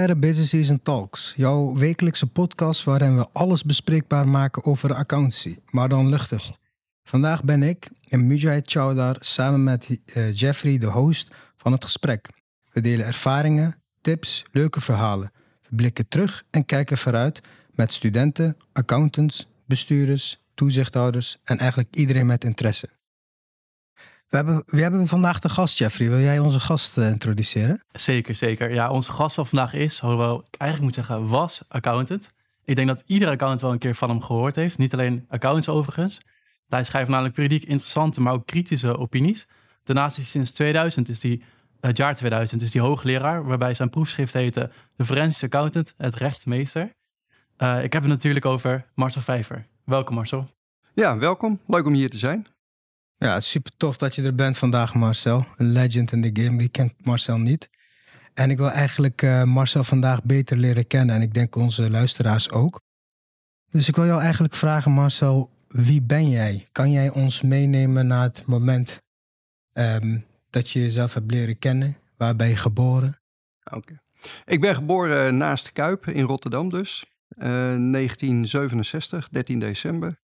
[0.00, 5.88] bij de Season Talks, jouw wekelijkse podcast waarin we alles bespreekbaar maken over accountancy, maar
[5.88, 6.56] dan luchtig.
[7.02, 12.28] Vandaag ben ik en Mujahid Chowdar samen met uh, Jeffrey de host van het gesprek.
[12.72, 15.32] We delen ervaringen, tips, leuke verhalen.
[15.68, 17.40] We blikken terug en kijken vooruit
[17.70, 22.88] met studenten, accountants, bestuurders, toezichthouders en eigenlijk iedereen met interesse.
[24.30, 26.08] We hebben, we hebben vandaag de gast, Jeffrey.
[26.08, 27.82] Wil jij onze gast uh, introduceren?
[27.92, 28.72] Zeker, zeker.
[28.72, 32.30] Ja, onze gast van vandaag is, hoewel ik eigenlijk moet zeggen, was accountant.
[32.64, 34.78] Ik denk dat iedere accountant wel een keer van hem gehoord heeft.
[34.78, 36.20] Niet alleen accountants overigens.
[36.68, 39.46] Hij schrijft namelijk periodiek interessante, maar ook kritische opinies.
[39.84, 41.42] Daarnaast is sinds 2000, is hij,
[41.80, 46.92] het jaar 2000, is hij hoogleraar, waarbij zijn proefschrift heette De Forensische Accountant, het rechtmeester.
[47.58, 49.66] Uh, ik heb het natuurlijk over Marcel Vijver.
[49.84, 50.50] Welkom Marcel.
[50.94, 51.60] Ja, welkom.
[51.66, 52.46] Leuk om hier te zijn.
[53.24, 55.46] Ja, super tof dat je er bent vandaag, Marcel.
[55.56, 56.56] Een legend in de game.
[56.56, 57.70] Wie kent Marcel niet?
[58.34, 61.14] En ik wil eigenlijk uh, Marcel vandaag beter leren kennen.
[61.14, 62.80] En ik denk onze luisteraars ook.
[63.70, 65.50] Dus ik wil jou eigenlijk vragen, Marcel.
[65.68, 66.66] Wie ben jij?
[66.72, 69.00] Kan jij ons meenemen naar het moment
[69.72, 71.96] um, dat je jezelf hebt leren kennen?
[72.16, 73.20] Waar ben je geboren?
[73.72, 74.00] Oké.
[74.44, 77.04] Ik ben geboren naast de Kuip in Rotterdam dus.
[77.28, 80.18] Uh, 1967, 13 december.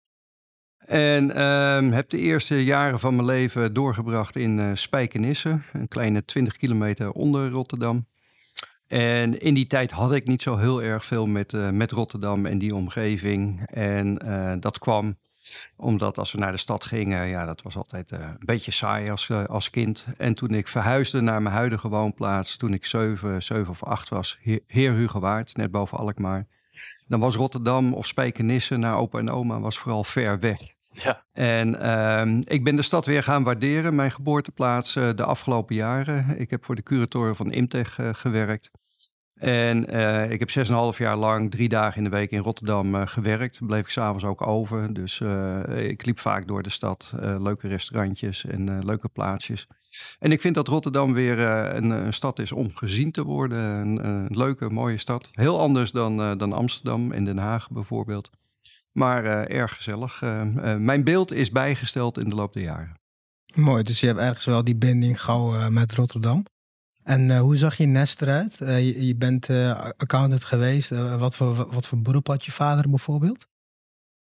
[0.86, 6.24] En um, heb de eerste jaren van mijn leven doorgebracht in uh, Spijkenisse, een kleine
[6.24, 8.06] 20 kilometer onder Rotterdam.
[8.86, 12.46] En in die tijd had ik niet zo heel erg veel met, uh, met Rotterdam
[12.46, 13.66] en die omgeving.
[13.66, 15.16] En uh, dat kwam
[15.76, 19.30] omdat als we naar de stad gingen, ja, dat was altijd een beetje saai als,
[19.30, 20.06] als kind.
[20.16, 24.38] En toen ik verhuisde naar mijn huidige woonplaats, toen ik 7, 7 of 8 was,
[24.40, 25.10] Heer, Heer
[25.52, 26.46] net boven Alkmaar.
[27.06, 30.73] Dan was Rotterdam of Spijkenisse naar opa en oma was vooral ver weg.
[30.94, 31.24] Ja.
[31.32, 36.40] En uh, ik ben de stad weer gaan waarderen, mijn geboorteplaats, uh, de afgelopen jaren.
[36.40, 38.70] Ik heb voor de curatoren van Imtech uh, gewerkt.
[39.34, 43.66] En uh, ik heb 6,5 jaar lang drie dagen in de week in Rotterdam gewerkt.
[43.66, 44.94] Bleef ik s'avonds ook over.
[44.94, 45.20] Dus
[45.76, 47.14] ik liep vaak door de stad.
[47.20, 49.66] leuke restaurantjes en leuke plaatsjes.
[50.18, 53.58] En ik vind dat Rotterdam weer een, een, stad is om gezien te worden.
[53.58, 55.28] Een, een leuke, mooie stad.
[55.32, 58.30] Heel anders dan, dan Amsterdam en Den Haag bijvoorbeeld.
[58.94, 60.22] Maar uh, erg gezellig.
[60.22, 62.94] Uh, uh, mijn beeld is bijgesteld in de loop der jaren.
[63.54, 66.44] Mooi, dus je hebt ergens wel die binding gauw met Rotterdam.
[67.02, 68.56] En hoe zag je nest eruit?
[68.58, 69.50] Je, je, bent
[69.96, 70.90] accountant geweest.
[71.18, 73.46] wat, voor, wat voor beroep had je vader bijvoorbeeld?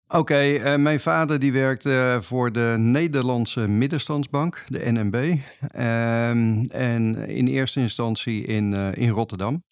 [0.09, 5.37] Oké, okay, mijn vader die werkte voor de Nederlandse Middenstandsbank, de NMB.
[5.69, 9.63] Ehm, en in eerste instantie in, in Rotterdam.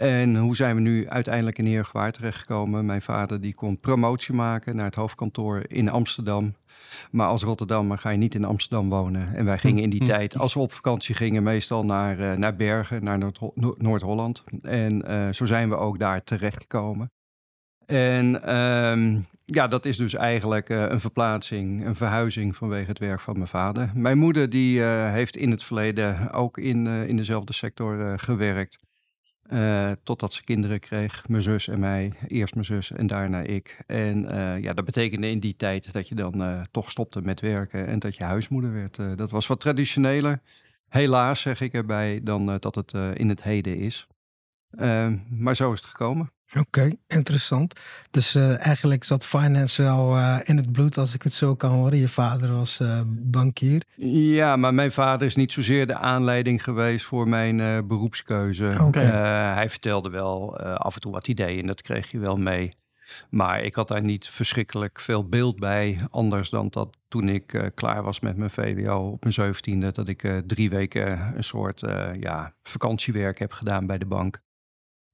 [0.00, 2.86] En hoe zijn we nu uiteindelijk in Heergewaard terechtgekomen?
[2.86, 6.54] Mijn vader die kon promotie maken naar het hoofdkantoor in Amsterdam.
[7.10, 9.34] Maar als Rotterdammer ga je niet in Amsterdam wonen.
[9.34, 10.06] En wij gingen in die hm.
[10.06, 13.18] tijd, als we op vakantie gingen, meestal naar, uh, naar Bergen, naar
[13.76, 14.44] Noord-Holland.
[14.62, 17.10] En uh, zo zijn we ook daar terechtgekomen.
[17.86, 23.20] En um, ja, dat is dus eigenlijk uh, een verplaatsing, een verhuizing vanwege het werk
[23.20, 23.90] van mijn vader.
[23.94, 28.78] Mijn moeder die heeft in het verleden ook in, in dezelfde sector gewerkt.
[29.52, 32.12] Uh, totdat ze kinderen kreeg, mijn zus en mij.
[32.28, 33.82] Eerst mijn zus en daarna ik.
[33.86, 37.40] En uh, ja, dat betekende in die tijd dat je dan uh, toch stopte met
[37.40, 39.18] werken en dat je huismoeder werd.
[39.18, 40.40] dat was wat traditioneler,
[40.88, 44.06] helaas zeg ik erbij, dan dat het in het heden is.
[45.28, 46.30] maar zo is het gekomen.
[46.58, 47.80] Oké, interessant.
[48.10, 51.70] Dus uh, eigenlijk zat finance wel uh, in het bloed, als ik het zo kan
[51.70, 51.98] horen.
[51.98, 53.82] Je vader was uh, bankier.
[54.34, 58.74] Ja, maar mijn vader is niet zozeer de aanleiding geweest voor mijn beroepskeuze.
[58.80, 59.04] Okay.
[59.54, 62.72] hij vertelde wel af en toe wat ideeën en dat kreeg je wel mee.
[63.30, 66.00] Maar ik had daar niet verschrikkelijk veel beeld bij.
[66.10, 69.92] Anders dan dat toen ik klaar was met mijn VWO op mijn zeventiende...
[69.92, 71.82] dat ik drie weken een soort
[72.20, 74.40] ja, vakantiewerk heb gedaan bij de bank.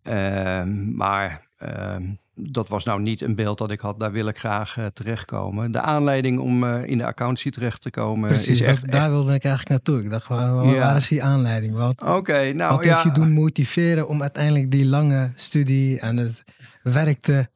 [0.06, 1.97] Ehm, maar uh,
[2.34, 5.72] dat was nou niet een beeld dat ik had, daar wil ik graag uh, terechtkomen.
[5.72, 8.91] De aanleiding om uh, in de accountie terecht te komen Precies, is echt...
[8.91, 10.04] daar wilde ik eigenlijk naartoe.
[10.04, 10.78] Ik dacht, waar, waar, ja.
[10.78, 11.75] waar is die aanleiding?
[11.75, 16.45] Wat, okay, nou, wat heeft je doen motiveren om uiteindelijk die lange studie en het
[16.83, 17.48] werk te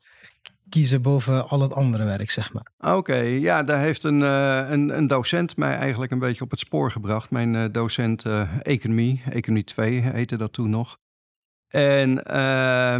[0.70, 2.66] kiezen boven al het andere werk, zeg maar.
[2.78, 6.50] Oké, okay, ja, daar heeft een, uh, een, een, docent mij eigenlijk een beetje op
[6.50, 7.30] het spoor gebracht.
[7.30, 10.98] Mijn uh, docent uh, economie, economie 2 heette dat toen nog.
[11.70, 12.96] En uh,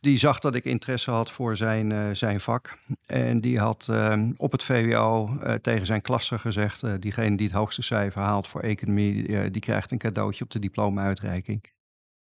[0.00, 2.78] die zag dat ik interesse had voor zijn, uh, zijn vak.
[3.06, 7.56] En die had uh, op het VWO uh, tegen zijn klasse gezegd: diegene die het
[7.56, 11.64] hoogste cijfer haalt voor economie, die krijgt een cadeautje op de diploma-uitreiking.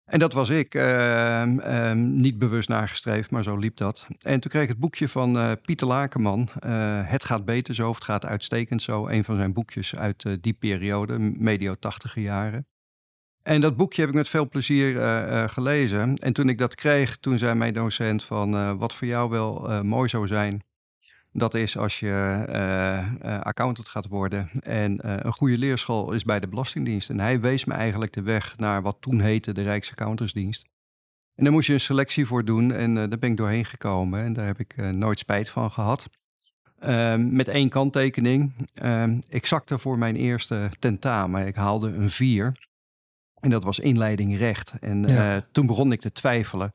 [0.05, 4.06] En dat was ik, ehm, ehm, niet bewust nagestreefd, maar zo liep dat.
[4.19, 6.49] En toen kreeg ik het boekje van Pieter Lakenman,
[7.05, 9.08] Het gaat beter zo, het gaat uitstekend zo.
[9.08, 12.67] Een van zijn boekjes uit die periode, medio tachtige jaren.
[13.44, 16.17] En dat boekje heb ik met veel plezier eh, eh, gelezen.
[16.17, 19.85] En toen ik dat kreeg, toen zei mijn docent van eh, wat voor jou wel
[19.85, 20.62] mooi zou zijn.
[21.32, 24.50] Dat is als je accountant gaat worden.
[24.61, 27.11] En een goede leerschool is bij de Belastingdienst.
[27.11, 30.64] En hij wees me eigenlijk de weg naar wat toen heette de Rijksaccountantsdienst.
[31.35, 32.73] En daar moest je een selectie voor doen.
[32.73, 34.25] En daar ben ik doorheen gekomen.
[34.25, 36.08] En daar heb ik nooit spijt van gehad.
[36.79, 38.52] Ehm, met één kanttekening.
[38.75, 41.46] Ehm, ik zakte voor mijn eerste tentamen.
[41.46, 42.52] Ik haalde een vier.
[43.44, 44.73] En dat was inleiding recht.
[44.81, 46.73] En eh, toen begon ik te twijfelen.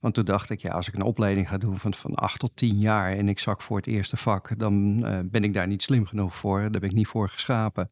[0.00, 2.56] Want toen dacht ik, ja, als ik een opleiding ga doen van, van acht tot
[2.56, 5.82] tien jaar en ik zak voor het eerste vak, dan uh, ben ik daar niet
[5.82, 6.60] slim genoeg voor.
[6.60, 7.90] Daar ben ik niet voor geschapen.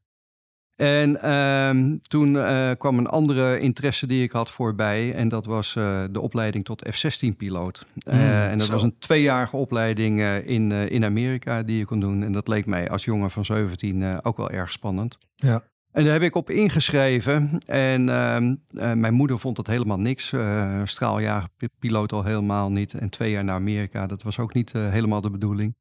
[0.77, 5.15] En uh, toen uh, kwam een andere interesse die ik had voorbij.
[5.15, 5.73] En dat was
[6.11, 7.87] de opleiding tot F-16-piloot.
[7.95, 12.23] Mm, en dat was een tweejarige opleiding in, in Amerika die je kon doen.
[12.23, 15.19] En dat leek mij als jongen van 17 ook wel erg spannend.
[15.35, 15.63] Ja.
[15.93, 17.59] En daar heb ik op ingeschreven.
[17.67, 20.33] En ehm, eh, mijn moeder vond dat helemaal niks.
[20.33, 22.95] Uh, straaljagerpiloot al helemaal niet.
[22.95, 25.75] En twee jaar naar Amerika, dat was ook niet eh, helemaal de bedoeling.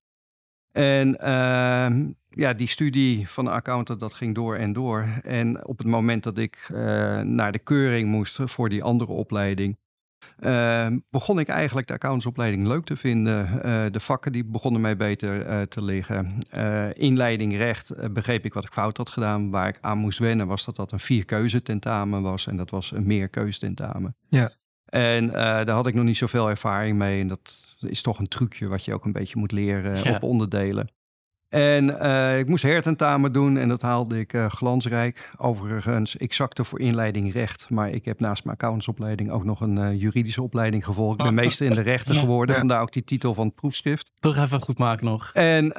[0.71, 5.07] En ehm, ja, die studie van de accountant, dat ging door en door.
[5.21, 6.69] En op het moment dat ik
[7.23, 9.77] naar de keuring moest voor die andere opleiding,
[10.39, 13.63] Ehm, begon ik eigenlijk de accountsopleiding leuk te vinden.
[13.63, 16.37] Eh, de vakken die begonnen mij beter uh, te liggen.
[16.55, 19.49] Uh, inleiding recht begreep ik wat ik fout had gedaan.
[19.49, 22.47] Waar ik aan moest wennen was dat dat een vierkeuze tentamen was.
[22.47, 24.15] En dat was een meerkeuze tentamen.
[24.29, 24.51] Ja.
[24.85, 27.21] En daar had ik nog niet zoveel ervaring mee.
[27.21, 30.89] En dat is toch een trucje wat je ook een beetje moet leren op onderdelen.
[31.49, 35.29] En uh, ik moest hertentamen doen en dat haalde ik uh, glansrijk.
[35.37, 37.69] Overigens, ik zakte voor inleiding recht.
[37.69, 41.19] Maar ik heb naast mijn accountsopleiding ook nog een uh, juridische opleiding gevolgd.
[41.19, 44.11] Ik ben meester in de rechten geworden, vandaar ook die titel van het proefschrift.
[44.19, 45.31] Toch even goed maken nog.
[45.33, 45.73] En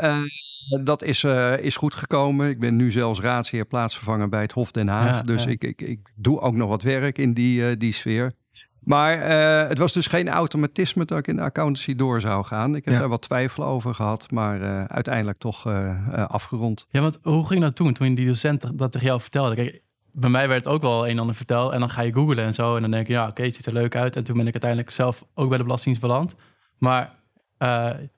[0.83, 1.25] dat is,
[1.61, 2.49] is goed gekomen.
[2.49, 5.17] Ik ben nu zelfs raadsheer plaatsvervanger bij het Hof Den Haag.
[5.17, 8.33] Ja, dus Ik, ik, ik doe ook nog wat werk in die, die sfeer.
[8.81, 12.75] Maar uh, het was dus geen automatisme dat ik in de accountancy door zou gaan.
[12.75, 16.87] Ik heb daar wat twijfel over gehad, maar uh, uiteindelijk toch uh, afgerond.
[16.89, 19.55] Ja, want hoe ging dat toen, toen die docent dat tegen jou vertelde?
[19.55, 19.83] Kijk,
[20.13, 22.55] bij mij werd ook wel een en ander verteld en dan ga je googlen en
[22.55, 22.77] zo.
[22.77, 24.17] En dan denk je, ja, oké, het ziet er leuk uit.
[24.17, 26.35] En toen ben ik uiteindelijk zelf ook bij de Belastingdienst beland.
[26.79, 27.15] Maar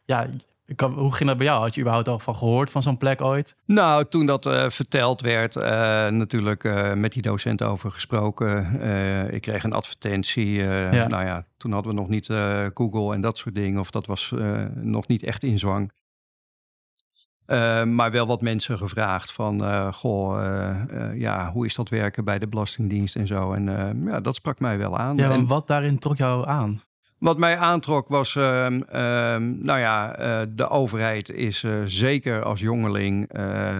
[0.04, 0.28] ja,
[0.76, 1.60] hoe ging dat bij jou?
[1.60, 3.60] Had je überhaupt al van gehoord van zo'n plek ooit?
[3.66, 5.62] Nou, toen dat uh, verteld werd, uh,
[6.08, 8.80] natuurlijk uh, met die docent over gesproken.
[9.32, 10.52] ik kreeg een advertentie.
[10.52, 11.06] Ja.
[11.06, 12.26] Nou ja, toen hadden we nog niet
[12.74, 13.80] Google en dat soort dingen.
[13.80, 14.32] Of dat was
[14.74, 15.92] nog niet echt in zwang.
[17.84, 20.42] maar wel wat mensen gevraagd van, goh,
[21.14, 23.52] ja, hoe is dat werken bij de Belastingdienst en zo.
[23.52, 23.64] En
[24.04, 25.16] ja, dat sprak mij wel aan.
[25.16, 26.82] Ja, en wat daarin trok jou aan?
[27.22, 28.66] Wat mij aantrok was, uh,
[29.38, 33.32] nou ja, uh, de overheid is uh, zeker als jongeling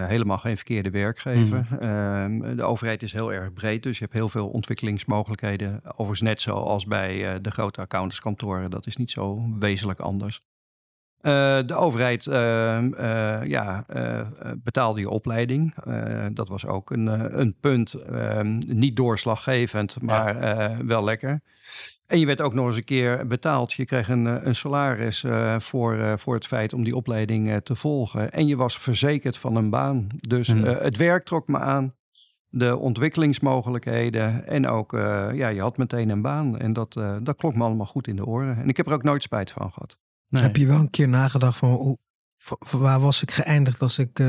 [0.07, 1.67] helemaal geen verkeerde werkgever.
[1.71, 2.57] Mm.
[2.57, 5.81] de overheid is heel erg breed, dus je hebt heel veel ontwikkelingsmogelijkheden.
[5.85, 10.43] Overigens net zoals bij de grote accountantskantoren, dat is niet zo wezenlijk anders.
[11.21, 13.05] de overheid ehm,
[13.49, 13.85] ja,
[14.57, 15.75] betaalde je opleiding.
[16.35, 17.07] dat was ook een,
[17.41, 17.95] een punt.
[18.67, 20.77] niet doorslaggevend, maar ja.
[20.85, 21.41] wel lekker.
[22.13, 23.73] En je werd ook nog eens een keer betaald.
[23.73, 27.49] Je kreeg een, eh, een salaris uh, voor, uh, voor het feit om die opleiding
[27.49, 28.33] uh, te volgen.
[28.33, 30.07] En je was verzekerd van een baan.
[30.21, 30.65] Dus mm.
[30.65, 31.95] het werk trok me aan.
[32.49, 34.47] De ontwikkelingsmogelijkheden.
[34.47, 34.93] En ook,
[35.35, 36.59] ja, je had meteen een baan.
[36.59, 36.93] En dat,
[37.23, 38.57] dat klonk me allemaal goed in de oren.
[38.57, 39.97] En ik heb er ook nooit spijt van gehad.
[40.29, 40.43] Nee.
[40.43, 41.99] Heb je wel een keer nagedacht van hoe,
[42.71, 44.23] waar was ik geëindigd als ik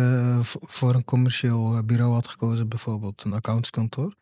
[0.44, 4.14] voor een commercieel bureau had gekozen, bijvoorbeeld een accountskantoor?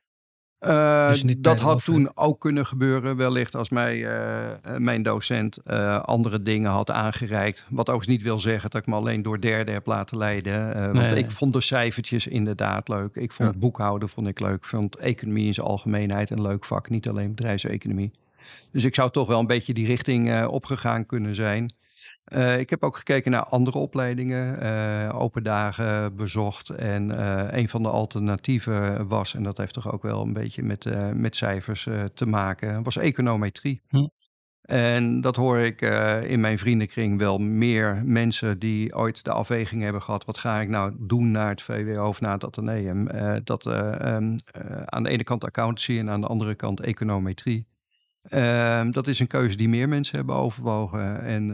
[0.61, 6.01] Uh, dus dat had toen ook kunnen gebeuren, wellicht als mij, uh, mijn docent uh,
[6.01, 7.65] andere dingen had aangereikt.
[7.69, 10.93] Wat ook niet wil zeggen dat ik me alleen door derden heb laten leiden.
[10.93, 13.15] want ik vond de cijfertjes inderdaad leuk.
[13.15, 13.59] Ik vond ja.
[13.59, 14.55] boekhouden vond ik leuk.
[14.55, 18.11] Ik vond economie in zijn algemeenheid een leuk vak, niet alleen bedrijfseconomie.
[18.71, 21.73] Dus ik zou toch wel een beetje die richting opgegaan kunnen zijn.
[22.27, 26.69] Uh, ik heb ook gekeken naar andere opleidingen, uh, open dagen bezocht.
[26.69, 30.63] En uh, een van de alternatieven was, en dat heeft toch ook wel een beetje
[30.63, 33.81] met, met cijfers te maken, was econometrie.
[33.87, 34.07] Hm.
[34.61, 35.81] En dat hoor ik
[36.27, 40.25] in mijn vriendenkring wel meer mensen die ooit de afweging hebben gehad.
[40.25, 43.07] Wat ga ik nou doen naar het VWO of naar het Atheneum?
[43.43, 44.35] dat um,
[44.85, 47.70] aan de ene kant accountancy en aan de andere kant econometrie.
[48.29, 51.21] Uh, dat is een keuze die meer mensen hebben overwogen.
[51.21, 51.49] En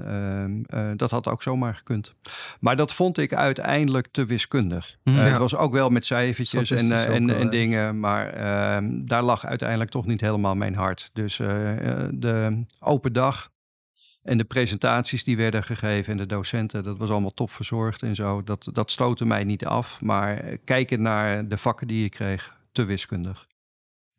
[0.73, 2.13] uh, uh, dat had ook zomaar gekund.
[2.59, 4.97] Maar dat vond ik uiteindelijk te wiskundig.
[5.03, 5.21] Mm, ja.
[5.21, 7.99] Het was ook wel met cijfertjes en, eh, en, en, dingen.
[7.99, 11.09] Maar ehm, daar lag uiteindelijk toch niet helemaal mijn hart.
[11.13, 11.47] Dus eh,
[12.11, 13.51] de open dag
[14.23, 18.15] en de presentaties die werden gegeven en de docenten, dat was allemaal top verzorgd en
[18.15, 18.43] zo.
[18.43, 20.01] Dat, dat stootte mij niet af.
[20.01, 23.47] Maar kijken naar de vakken die ik kreeg, te wiskundig.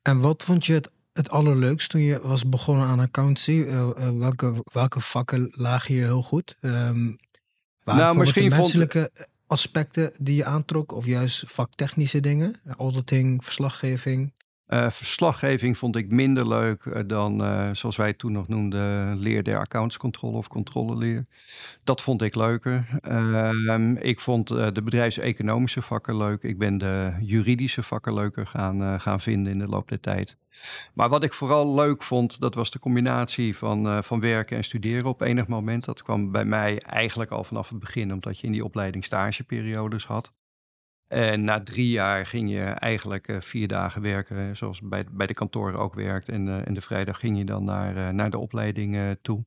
[0.02, 3.50] En wat vond je het, het allerleukst toen je was begonnen aan accountancy?
[3.50, 6.56] Uh, uh, welke, welke vakken lagen je heel goed?
[6.60, 7.18] Um,
[7.84, 9.28] nou, misschien de menselijke vond...
[9.46, 12.60] aspecten die je aantrok, of juist vaktechnische dingen?
[12.76, 14.32] Auditing, verslaggeving?
[14.68, 19.42] Uh, verslaggeving vond ik minder leuk uh, dan, uh, zoals wij toen nog noemden, leer
[19.42, 21.26] der accountscontrole of controleleer.
[21.84, 22.86] Dat vond ik leuker.
[23.00, 26.42] Ehm, ik vond de bedrijfseconomische vakken leuk.
[26.42, 30.36] Ik ben de juridische vakken leuker gaan, gaan vinden in de loop der tijd.
[30.94, 35.06] Maar wat ik vooral leuk vond, dat was de combinatie van, van werken en studeren
[35.06, 35.84] op enig moment.
[35.84, 40.06] Dat kwam bij mij eigenlijk al vanaf het begin, omdat je in die opleiding stageperiodes
[40.06, 40.32] had.
[41.08, 45.34] En na drie jaar ging je eigenlijk uh, vier dagen werken, zoals bij, bij de
[45.34, 46.28] kantoren ook werkt.
[46.28, 49.44] En, uh, en de vrijdag ging je dan naar, naar de opleiding toe.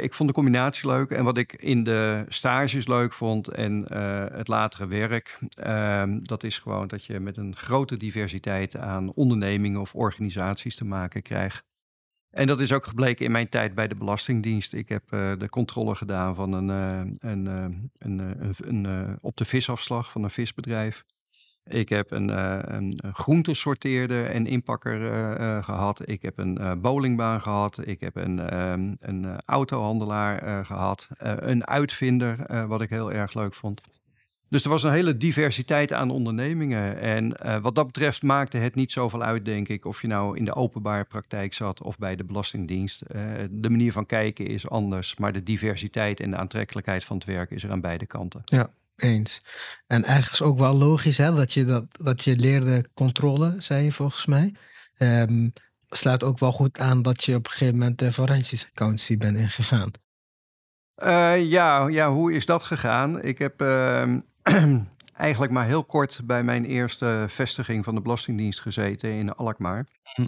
[0.00, 1.10] Ik vond de combinatie leuk.
[1.10, 3.92] En wat ik in de stages leuk vond en
[4.32, 9.80] het latere werk, ehm, dat is gewoon dat je met een grote diversiteit aan ondernemingen
[9.80, 11.66] of organisaties te maken krijgt.
[12.30, 14.72] En dat is ook gebleken in mijn tijd bij de Belastingdienst.
[14.72, 17.46] Ik heb uh, de controle gedaan van een, een,
[17.98, 21.04] een, een op de visafslag van een visbedrijf.
[21.68, 22.28] Ik heb een,
[22.74, 25.00] een groentesorteerder en inpakker
[25.64, 26.08] gehad.
[26.08, 27.80] Ik heb een bowlingbaan gehad.
[27.86, 28.52] Ik heb een,
[29.00, 31.08] een autohandelaar gehad.
[31.18, 33.80] een uitvinder, wat ik heel erg leuk vond.
[34.50, 37.00] Dus er was een hele diversiteit aan ondernemingen.
[37.00, 40.36] En uh, wat dat betreft maakte het niet zoveel uit, denk ik, of je nou
[40.36, 43.02] in de openbare praktijk zat of bij de Belastingdienst.
[43.02, 47.26] Uh, de manier van kijken is anders, maar de diversiteit en de aantrekkelijkheid van het
[47.26, 48.42] werk is er aan beide kanten.
[48.44, 48.70] Ja,
[49.02, 49.40] eens.
[49.86, 53.92] En ergens ook wel logisch hè, dat, je dat, dat je leerde controle, zei je
[53.92, 54.54] volgens mij.
[54.98, 55.52] Um,
[55.88, 59.36] sluit ook wel goed aan dat je op een gegeven moment de forensische accountancy bent
[59.36, 59.90] ingegaan.
[61.02, 63.22] Uh, ja, ja, hoe is dat gegaan?
[63.22, 64.16] Ik heb uh,
[65.12, 69.86] eigenlijk maar heel kort bij mijn eerste vestiging van de Belastingdienst gezeten in Alkmaar.
[70.14, 70.26] Hm.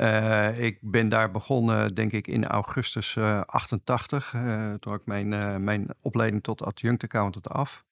[0.00, 4.32] Uh, ik ben daar begonnen, denk ik, in augustus uh, 88.
[4.32, 7.84] Uh, toen ik mijn, mijn opleiding tot adjunct accountant af.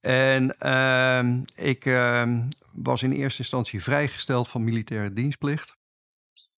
[0.00, 5.76] En ehm, ik ehm, was in eerste instantie vrijgesteld van militaire dienstplicht.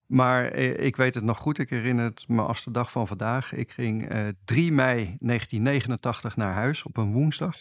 [0.06, 3.08] Maar eh, ik weet het nog goed, ik herinner het me als de dag van
[3.08, 3.54] vandaag.
[3.54, 7.60] Ik ging uh, 3 mei 1989 naar huis op een woensdag.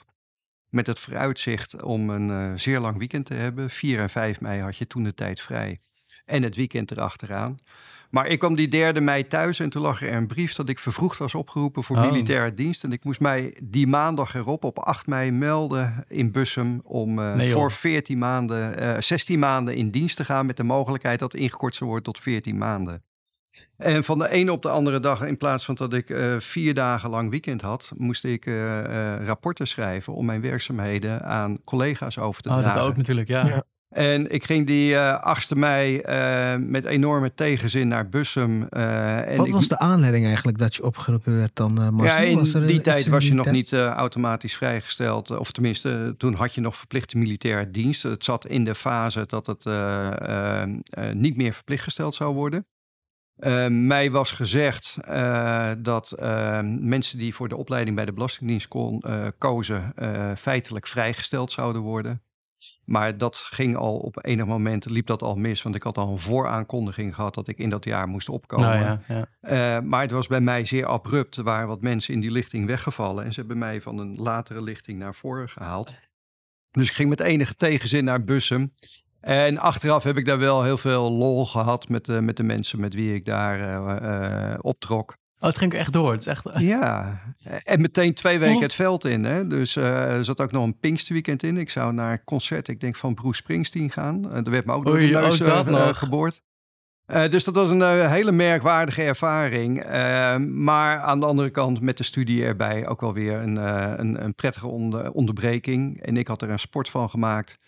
[0.69, 3.71] Met het vooruitzicht om een zeer lang weekend te hebben.
[3.71, 5.79] 4 en 5 mei had je toen de tijd vrij.
[6.29, 7.59] En het weekend erachteraan.
[8.11, 10.79] Maar ik kwam die derde mei thuis en toen lag er een brief dat ik
[10.79, 12.11] vervroegd was opgeroepen voor oh.
[12.11, 12.85] militaire dienst.
[12.85, 17.53] En ik moest mij die maandag erop op 8 mei melden in Bussum om uh,
[17.53, 21.75] voor 14 maanden, uh, 16 maanden in dienst te gaan met de mogelijkheid dat ingekort
[21.75, 23.03] zou worden tot 14 maanden.
[23.77, 26.75] En van de ene op de andere dag, in plaats van dat ik uh, vier
[26.75, 32.43] dagen lang weekend had, moest ik uh, rapporten schrijven om mijn werkzaamheden aan collega's over
[32.43, 32.79] te oh, dragen.
[32.79, 33.47] Dat ook natuurlijk, ja.
[33.47, 33.63] ja.
[33.89, 38.67] En ik ging die uh, eh, 8 mei uh, met enorme tegenzin naar Bussum.
[38.71, 41.95] Uh, en Wat was de aanleiding eigenlijk dat je opgeroepen werd dan?
[42.03, 45.39] Ja, in die tijd was je nog niet automatisch vrijgesteld.
[45.39, 48.03] Of tenminste, toen had je nog verplichte militaire dienst.
[48.03, 49.65] Het zat in de fase dat het
[51.15, 52.67] niet meer verplicht gesteld zou worden.
[53.87, 54.97] mij was gezegd
[55.79, 56.15] dat
[56.81, 59.03] mensen die voor de opleiding bij de Belastingdienst kon,
[59.39, 59.95] kozen,
[60.37, 62.23] feitelijk vrijgesteld zouden worden.
[62.89, 65.63] Maar dat ging al op enig moment, liep dat al mis.
[65.63, 68.69] Want ik had al een vooraankondiging gehad dat ik in dat jaar moest opkomen.
[68.69, 69.77] Nou ja, ja.
[69.79, 71.37] Uh, maar het was bij mij zeer abrupt.
[71.37, 73.25] Er waren wat mensen in die lichting weggevallen.
[73.25, 75.93] En ze hebben mij van een latere lichting naar voren gehaald.
[76.71, 78.73] Dus ik ging met enige tegenzin naar Bussum.
[79.21, 82.81] En achteraf heb ik daar wel heel veel lol gehad met de, met de mensen
[82.81, 83.59] met wie ik daar
[84.03, 85.17] uh, optrok.
[85.41, 86.13] Oh, het ging echt door.
[86.13, 86.49] Het is echt...
[86.59, 87.21] Ja,
[87.65, 88.63] en meteen twee weken oh.
[88.63, 89.25] het veld in.
[89.25, 89.47] Hè?
[89.47, 91.57] Dus uh, er zat ook nog een Pinksterweekend in.
[91.57, 94.25] Ik zou naar een concert, ik denk van Bruce Springsteen gaan.
[94.27, 96.43] Uh, er werd me ook door de neus uh, geboord.
[97.07, 99.85] dus dat was een hele merkwaardige ervaring.
[100.55, 103.57] maar aan de andere kant met de studie erbij ook wel weer een,
[104.01, 106.03] een, een prettige onder, onderbreking.
[106.03, 107.59] En ik had er een sport van gemaakt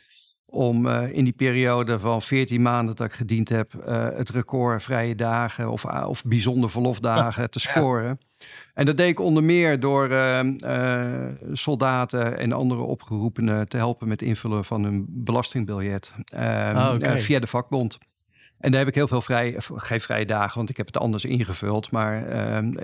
[0.50, 4.82] om uh, in die periode van 14 maanden dat ik gediend heb, uh, het record
[4.82, 8.18] vrije dagen of, uh, of bijzonder verlofdagen te scoren.
[8.74, 10.08] En dat deed ik onder meer door
[11.52, 17.20] soldaten en andere opgeroepenen te helpen met invullen van hun belastingbiljet oh, okay.
[17.20, 17.98] via de vakbond.
[18.58, 21.24] En daar heb ik heel veel vrij, geen vrije dagen, want ik heb het anders
[21.24, 21.90] ingevuld.
[21.90, 22.28] Maar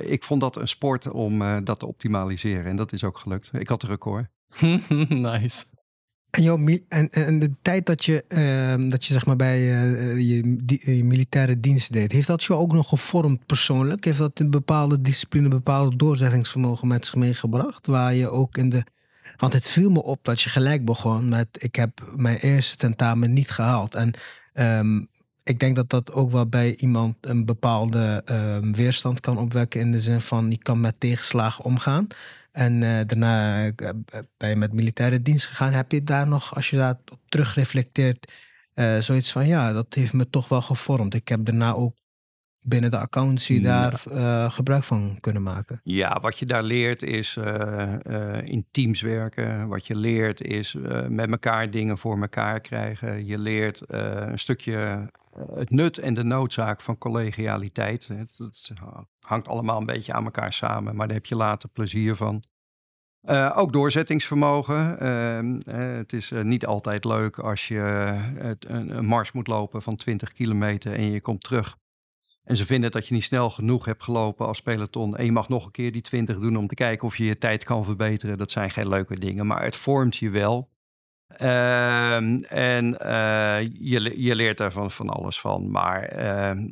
[0.03, 2.65] ik vond dat een sport om dat te optimaliseren.
[2.65, 3.51] En dat is ook gelukt.
[3.53, 4.27] Ik had een record.
[5.09, 5.65] nice.
[6.89, 11.61] En, en, de tijd dat je, uh, dat je zeg maar bij uh, je, militaire
[11.61, 14.05] dienst deed, heeft dat je ook nog gevormd persoonlijk?
[14.05, 17.87] Heeft dat een bepaalde discipline, bepaalde doorzettingsvermogen met zich meegebracht?
[17.87, 18.85] Waar je ook in de.
[19.37, 23.33] Want het viel me op dat je gelijk begon met: ik heb mijn eerste tentamen
[23.33, 23.95] niet gehaald.
[23.95, 24.15] En
[24.57, 25.01] Ehm,
[25.43, 29.81] ik denk dat dat ook wel bij iemand een bepaalde ehm, weerstand kan opwekken.
[29.81, 32.07] In de zin van je kan met tegenslagen omgaan.
[32.57, 33.91] En eh, daarna eh,
[34.37, 35.73] ben je met militaire dienst gegaan.
[35.73, 38.33] Heb je daar nog, als je daar op terug reflecteert,
[38.75, 41.15] eh, zoiets van ja, dat heeft me toch wel gevormd.
[41.15, 41.97] Ik heb daarna ook
[42.61, 43.93] binnen de accountancy daar
[44.51, 45.81] gebruik van kunnen maken?
[45.83, 47.37] Ja, wat je daar leert is
[48.45, 49.69] in teams werken.
[49.69, 50.77] Wat je leert is
[51.09, 53.27] met elkaar dingen voor elkaar krijgen.
[53.27, 55.11] Je leert een stukje
[55.55, 58.07] het nut en de noodzaak van collegialiteit.
[58.07, 58.71] Het,
[59.21, 62.43] hangt allemaal een beetje aan elkaar samen, maar daar heb je later plezier van.
[63.55, 64.99] ook doorzettingsvermogen.
[64.99, 68.15] Ehm, het is niet altijd leuk als je
[68.59, 71.77] een, een mars moet lopen van 20 kilometer en je komt terug
[72.47, 75.17] en ze vinden dat je niet snel genoeg hebt gelopen als peloton.
[75.17, 77.39] En je mag nog een keer die 20 doen om te kijken of je je
[77.39, 78.39] tijd kan verbeteren.
[78.39, 80.69] Dat zijn geen leuke dingen, maar het vormt je wel.
[81.29, 85.71] Ehm, en uh, je, je leert er van, van alles van.
[85.71, 86.69] Maar ehm,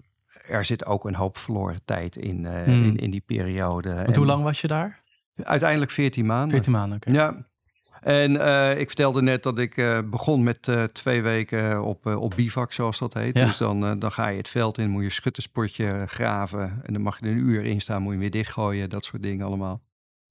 [0.49, 3.95] er zit ook een hoop verloren tijd in, uh, in, in, die periode.
[3.95, 5.01] Want hoe lang was je daar?
[5.43, 6.51] Uiteindelijk 14 maanden.
[6.51, 7.11] 14 maanden, oké.
[7.11, 7.47] Ja,
[8.01, 12.33] en uh, ik vertelde net dat ik uh, begon met uh, twee weken op, op
[12.37, 13.39] bivak, zoals dat heet.
[13.39, 13.47] Ja.
[13.47, 16.81] Dus dan, dan ga je het veld in, moet je schutterspotje graven.
[16.83, 19.23] En dan mag je er een uur in staan, moet je weer dichtgooien, dat soort
[19.23, 19.83] dingen allemaal.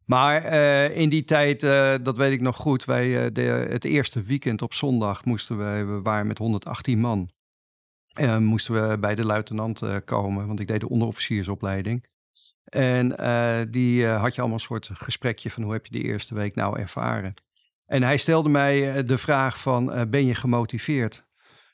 [0.06, 0.44] Maar
[0.92, 1.60] in die tijd,
[2.04, 6.02] dat weet ik nog goed, wij, de, het eerste weekend op zondag moesten wij, we
[6.02, 7.30] waren met 118 man.
[8.14, 12.06] En moesten we bij de luitenant komen, want ik deed de onderofficiersopleiding.
[12.64, 13.08] En
[13.72, 16.80] die had je allemaal een soort gesprekje van hoe heb je de eerste week nou
[16.80, 17.34] ervaren.
[17.86, 21.24] En hij stelde mij eh, de vraag van, ben je gemotiveerd?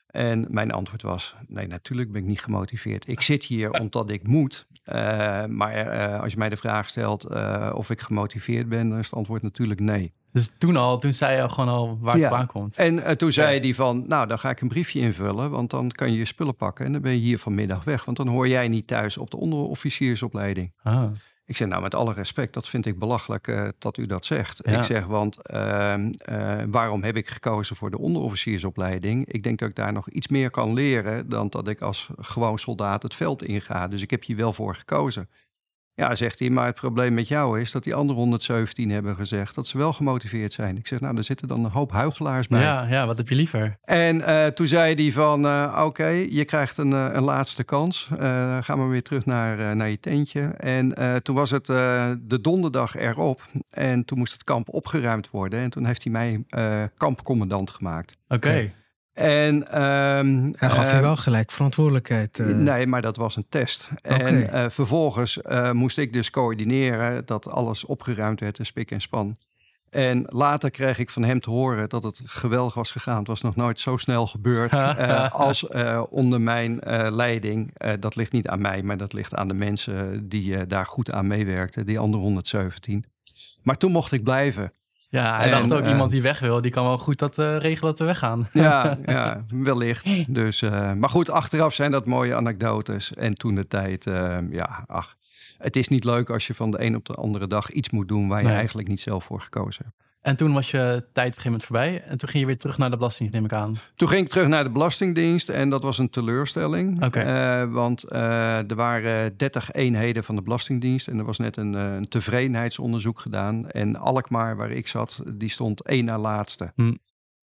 [0.06, 3.08] En mijn antwoord was, nee, natuurlijk ben ik niet gemotiveerd.
[3.08, 4.66] Ik zit hier omdat ik moet.
[4.84, 7.26] Uh, maar als je mij de vraag stelt
[7.74, 10.12] of ik gemotiveerd ben, dan is het antwoord natuurlijk nee.
[10.32, 12.30] Dus toen al, toen zei je gewoon al waar het ja.
[12.30, 12.76] aankomt.
[12.76, 16.12] En toen zei hij van, nou, dan ga ik een briefje invullen, want dan kan
[16.12, 18.04] je je spullen pakken en dan ben je hier vanmiddag weg.
[18.04, 20.72] Want dan hoor jij niet thuis op de onderofficiersopleiding.
[20.82, 21.04] Ah.
[21.50, 24.66] Ik zeg, nou met alle respect, dat vind ik belachelijk uh, dat u dat zegt.
[24.66, 29.26] Ik zeg, want uh, uh, waarom heb ik gekozen voor de onderofficiersopleiding?
[29.26, 32.58] Ik denk dat ik daar nog iets meer kan leren dan dat ik als gewoon
[32.58, 33.88] soldaat het veld inga.
[33.88, 35.28] Dus ik heb hier wel voor gekozen.
[36.00, 39.54] Ja, zegt hij, maar het probleem met jou is dat die andere 117 hebben gezegd
[39.54, 40.76] dat ze wel gemotiveerd zijn.
[40.76, 42.62] Ik zeg, nou, er zitten dan een hoop huigelaars bij.
[42.62, 43.76] Ja, ja wat heb je liever?
[43.84, 48.08] En uh, toen zei hij van, uh, oké, je krijgt een, uh, een laatste kans.
[48.60, 50.40] ga maar weer terug naar, naar je tentje.
[50.40, 55.60] En toen was het de donderdag erop en toen moest het kamp opgeruimd worden.
[55.60, 56.44] En toen heeft hij mij
[56.96, 58.16] kampcommandant gemaakt.
[58.28, 58.70] Oké.
[59.12, 62.38] En, um, Hij gaf je uh, wel gelijk verantwoordelijkheid.
[62.38, 62.46] Uh.
[62.56, 63.88] Nee, maar dat was een test.
[64.02, 64.18] Okay.
[64.18, 65.38] En uh, vervolgens
[65.72, 69.36] moest ik dus coördineren dat alles opgeruimd werd in spik en span.
[69.90, 73.18] En later kreeg ik van hem te horen dat het geweldig was gegaan.
[73.18, 74.72] Het was nog nooit zo snel gebeurd
[75.32, 75.66] als
[76.08, 76.78] onder mijn
[77.14, 77.72] leiding.
[78.00, 81.26] dat ligt niet aan mij, maar dat ligt aan de mensen die daar goed aan
[81.26, 81.86] meewerkten.
[81.86, 83.04] Die andere 117.
[83.62, 84.72] Maar toen mocht ik blijven.
[85.10, 87.56] Ja, hij dacht ook, uh, iemand die weg wil, die kan wel goed dat uh,
[87.56, 88.48] regelen dat we weggaan.
[88.52, 90.34] Ja, ja wellicht.
[90.34, 93.14] Dus, uh, maar goed, achteraf zijn dat mooie anekdotes.
[93.14, 94.04] En toen de tijd,
[94.50, 95.16] ja, ach.
[95.58, 98.08] Het is niet leuk als je van de een op de andere dag iets moet
[98.08, 98.56] doen waar je nee.
[98.56, 100.09] eigenlijk niet zelf voor gekozen hebt.
[100.20, 102.02] En toen was je tijd op een gegeven moment voorbij.
[102.02, 103.78] En toen ging je weer terug naar de Belastingdienst, neem ik aan.
[103.94, 105.48] Toen ging ik terug naar de Belastingdienst.
[105.48, 107.04] En dat was een teleurstelling.
[107.04, 107.62] Okay.
[107.62, 111.08] Uh, want uh, er waren 30 eenheden van de Belastingdienst.
[111.08, 113.70] En er was net een, een tevredenheidsonderzoek gedaan.
[113.70, 116.72] En Alkmaar, waar ik zat, die stond één na laatste.
[116.74, 116.94] Hm.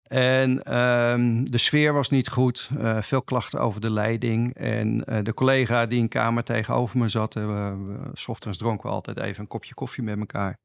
[0.03, 2.71] En uh, de sfeer was niet goed.
[2.79, 4.55] Uh, veel klachten over de leiding.
[4.55, 7.35] En de collega die in kamer tegenover me zat...
[7.35, 10.57] we, we, s ochtends dronken we altijd even een kopje koffie met elkaar...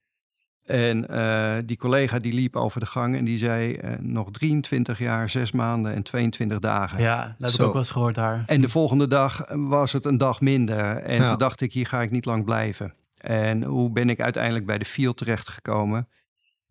[0.69, 4.99] En uh, die collega die liep over de gang en die zei uh, nog 23
[4.99, 7.01] jaar, 6 maanden en 22 dagen.
[7.01, 7.61] Ja, dat heb Zo.
[7.61, 8.43] ik ook wel eens gehoord daar.
[8.45, 10.77] En de volgende dag was het een dag minder.
[10.97, 11.29] En ja.
[11.29, 12.93] toen dacht ik, hier ga ik niet lang blijven.
[13.17, 16.07] En hoe ben ik uiteindelijk bij de field terechtgekomen?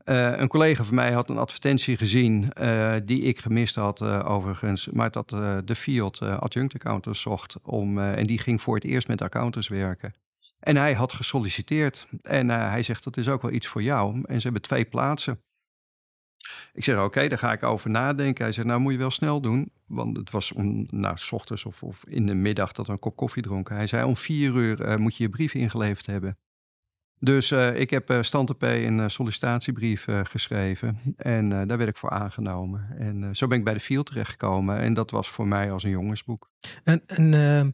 [0.05, 2.53] Uh, een collega van mij had een advertentie gezien
[3.05, 4.89] die ik gemist had overigens.
[4.93, 5.29] Maar dat
[5.65, 7.57] de field adjunct accountants zocht.
[7.63, 10.13] Om, en die ging voor het eerst met accountants werken.
[10.59, 12.09] En hij had gesolliciteerd.
[12.21, 14.23] En uh, hij zegt, dat is ook wel iets voor jou.
[14.25, 15.43] En ze hebben twee plaatsen.
[16.73, 18.45] Ik zeg, oké, okay, daar ga ik over nadenken.
[18.45, 19.73] Hij zegt, nou moet je wel snel doen.
[19.87, 22.99] Want het was om, nou, s ochtends of, of in de middag dat we een
[22.99, 23.77] kop koffie dronken.
[23.77, 26.39] Hij zei, om vier uur uh, moet je je brief ingeleverd hebben.
[27.21, 31.01] Dus uh, ik heb uh, Stante P een sollicitatiebrief geschreven.
[31.17, 32.95] En daar werd ik voor aangenomen.
[32.99, 34.79] En zo ben ik bij de field terechtgekomen.
[34.79, 36.51] En dat was voor mij als een jongensboek.
[36.85, 37.73] En, en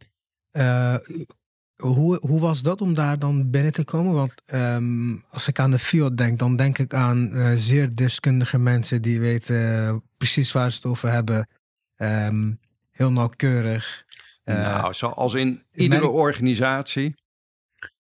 [1.88, 4.12] hoe, hoe was dat om daar dan binnen te komen?
[4.12, 8.58] Want um, als ik aan de field denk, dan denk ik aan uh, zeer deskundige
[8.58, 11.48] mensen die weten uh, precies waar ze het over hebben.
[11.96, 14.04] Um, heel nauwkeurig.
[14.44, 17.14] Uh, nou, zoals in iedere organisatie.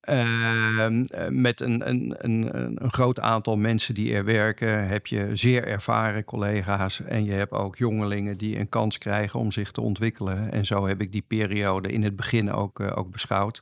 [0.10, 0.88] Uh,
[1.30, 6.24] met een, een, een, een groot aantal mensen die er werken, heb je zeer ervaren
[6.24, 7.02] collega's.
[7.02, 10.52] En je hebt ook jongelingen die een kans krijgen om zich te ontwikkelen.
[10.52, 13.62] En zo heb ik die periode in het begin ook, uh, ook beschouwd.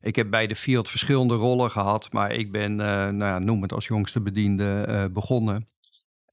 [0.00, 3.62] Ik heb bij de Field verschillende rollen gehad, maar ik ben, uh, nou ja, noem
[3.62, 5.66] het als jongste bediende, begonnen.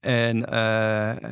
[0.00, 0.36] En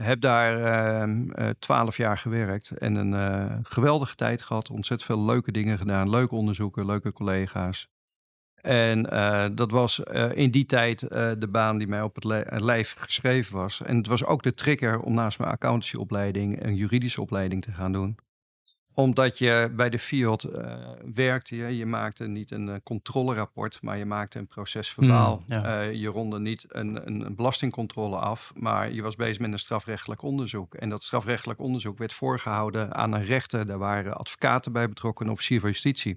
[0.02, 4.70] heb daar ehm, twaalf jaar gewerkt en een geweldige tijd gehad.
[4.70, 7.90] Ontzettend veel leuke dingen gedaan, leuke onderzoeken, leuke collega's.
[8.62, 12.24] En uh, dat was uh, in die tijd uh, de baan die mij op het
[12.62, 13.82] lijf geschreven was.
[13.82, 17.92] En het was ook de trigger om naast mijn accountancyopleiding een juridische opleiding te gaan
[17.92, 18.16] doen.
[18.94, 20.48] Omdat je bij de Fiat
[21.14, 25.36] werkte, je, je maakte niet een controlerapport, maar je maakte een procesverbaal.
[25.46, 25.80] Mm, ja.
[25.80, 30.22] je ronde niet een, een, een, belastingcontrole af, maar je was bezig met een strafrechtelijk
[30.22, 30.74] onderzoek.
[30.74, 33.66] En dat strafrechtelijk onderzoek werd voorgehouden aan een rechter.
[33.66, 36.16] Daar waren advocaten bij betrokken, officier van justitie.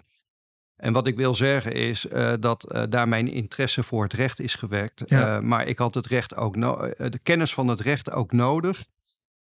[0.76, 4.40] En wat ik wil zeggen is uh, dat uh, daar mijn interesse voor het recht
[4.40, 5.04] is gewerkt.
[5.06, 5.36] Ja.
[5.36, 8.86] Uh, maar ik had het recht ook de kennis van het recht ook nodig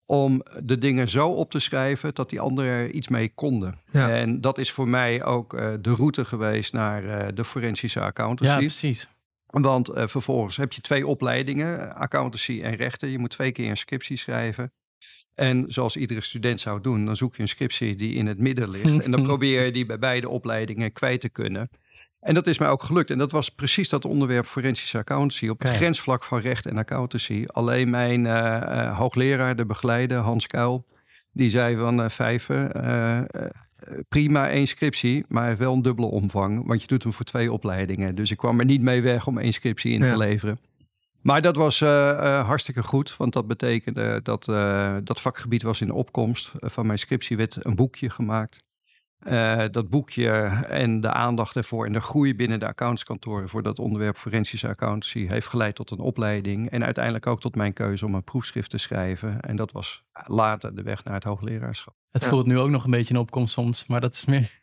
[0.07, 3.81] om de dingen zo op te schrijven dat die anderen er iets mee konden.
[3.91, 4.11] Ja.
[4.11, 5.51] En dat is voor mij ook
[5.83, 8.53] de route geweest naar de forensische accountancy.
[8.53, 9.09] Ja, precies.
[9.47, 13.09] Want vervolgens heb je twee opleidingen, accountancy en rechten.
[13.09, 14.73] Je moet twee keer een scriptie schrijven.
[15.39, 18.71] En zoals iedere student zou doen, dan zoek je een scriptie die in het midden
[18.71, 19.05] ligt.
[19.05, 21.71] en dan probeer je die bij beide opleidingen kwijt te kunnen.
[22.21, 23.11] En dat is mij ook gelukt.
[23.11, 27.45] En dat was precies dat onderwerp forensische accountancy op het grensvlak van recht en accountancy.
[27.47, 30.85] Alleen mijn uh, hoogleraar, de begeleider, Hans Kuil,
[31.33, 32.71] die zei van uh, Vijven,
[34.09, 36.67] prima één scriptie, maar wel een dubbele omvang.
[36.67, 38.15] Want je doet hem voor twee opleidingen.
[38.15, 40.59] Dus ik kwam er niet mee weg om één scriptie in te leveren.
[41.29, 45.81] Maar dat was uh, uh, hartstikke goed, want dat betekende dat uh, dat vakgebied was
[45.81, 46.51] in opkomst.
[46.61, 48.65] van mijn scriptie werd een boekje gemaakt.
[49.71, 50.31] dat boekje
[50.69, 55.27] en de aandacht ervoor en de groei binnen de accountskantoren voor dat onderwerp forensische accountancy
[55.27, 58.79] heeft geleid tot een opleiding en uiteindelijk ook tot mijn keuze om een proefschrift te
[58.79, 59.41] schrijven.
[59.41, 61.95] En dat was later de weg naar het hoogleraarschap.
[62.11, 64.61] Het voelt nu ook nog een beetje in opkomst soms, maar dat is meer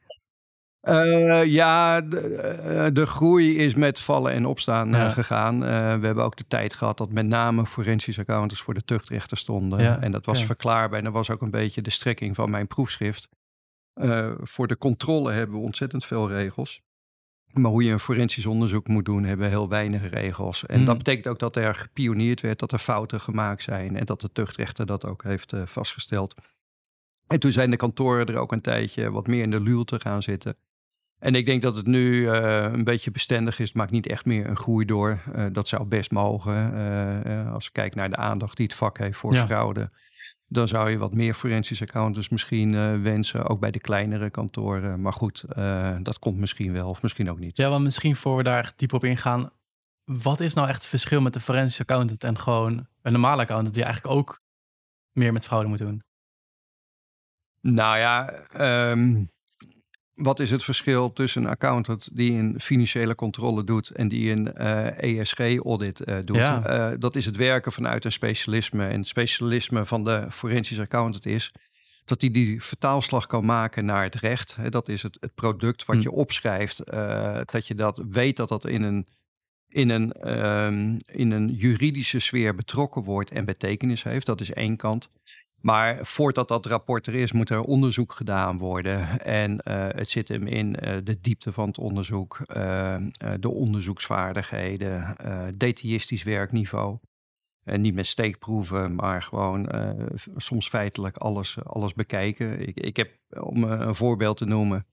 [0.86, 5.60] uh, ja, de, eh, de, groei is met vallen en opstaan uh, gegaan.
[6.00, 9.82] we hebben ook de tijd gehad dat met name forensische accountants voor de tuchtrechter stonden.
[9.82, 10.02] Ja.
[10.02, 10.46] En dat was ja.
[10.46, 10.98] verklaarbaar.
[10.98, 13.28] En dat was ook een beetje de strekking van mijn proefschrift.
[14.42, 16.82] voor de controle hebben we ontzettend veel regels.
[17.54, 20.66] Maar hoe je een forensisch onderzoek moet doen, hebben we heel weinig regels.
[20.66, 20.86] En mm.
[20.86, 23.98] dat betekent ook dat er gepioneerd werd, dat er fouten gemaakt zijn.
[23.98, 26.36] En dat de tuchtrechter dat ook heeft vastgesteld.
[27.28, 30.24] En toen zijn de kantoren er ook een tijdje wat meer in de luwte gaan
[30.24, 30.58] zitten.
[31.20, 33.68] En ik denk dat het nu uh, een beetje bestendig is.
[33.68, 35.22] Het maakt niet echt meer een groei door.
[35.36, 36.74] Uh, dat zou best mogen.
[37.28, 39.46] Uh, als we kijken naar de aandacht die het vak heeft voor ja.
[39.46, 39.92] fraude.
[40.48, 43.46] Dan zou je wat meer forensische accountants misschien wensen.
[43.46, 45.02] Ook bij de kleinere kantoren.
[45.02, 45.44] Maar goed,
[46.04, 47.58] dat komt misschien wel of misschien ook niet.
[47.58, 49.52] Ja, want misschien voor we daar diep op ingaan.
[50.04, 53.74] Wat is nou echt het verschil met de forensische accountant en gewoon een normale accountant
[53.74, 54.42] die eigenlijk ook
[55.12, 56.04] meer met fraude moet doen?
[57.62, 58.34] Nou ja,
[58.92, 59.32] um,
[60.16, 64.52] wat is het verschil tussen een accountant die een financiële controle doet en die een
[64.58, 66.36] uh, eh, ESG-audit uh, eh, doet?
[66.36, 66.92] Ja.
[66.92, 68.88] Uh, dat is het werken vanuit een specialisme.
[68.88, 71.52] En het specialisme van de forensische accountant is
[72.06, 74.58] dat hij die vertaalslag kan maken naar het recht.
[74.70, 76.02] Dat is het, het product wat hm.
[76.02, 76.82] je opschrijft.
[77.46, 79.08] dat je dat weet dat dat in een,
[79.68, 84.26] in, een, um, in een juridische sfeer betrokken wordt en betekenis heeft.
[84.26, 85.10] Dat is één kant.
[85.66, 89.20] Maar voordat dat rapport er is, moet er onderzoek gedaan worden.
[89.20, 92.96] En uh, het zit hem in uh, de diepte van het onderzoek, uh,
[93.40, 95.16] de onderzoeksvaardigheden,
[95.58, 96.98] detailistisch werkniveau.
[97.64, 99.70] En niet met steekproeven, maar gewoon
[100.36, 102.68] soms feitelijk alles, alles bekijken.
[102.68, 104.86] Ik, ik heb, om een voorbeeld te noemen,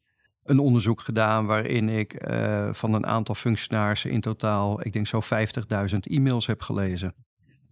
[0.43, 2.23] een onderzoek gedaan waarin ik
[2.71, 5.21] van een aantal functionarissen in totaal, ik denk zo
[5.93, 7.15] 50.000 e-mails heb gelezen.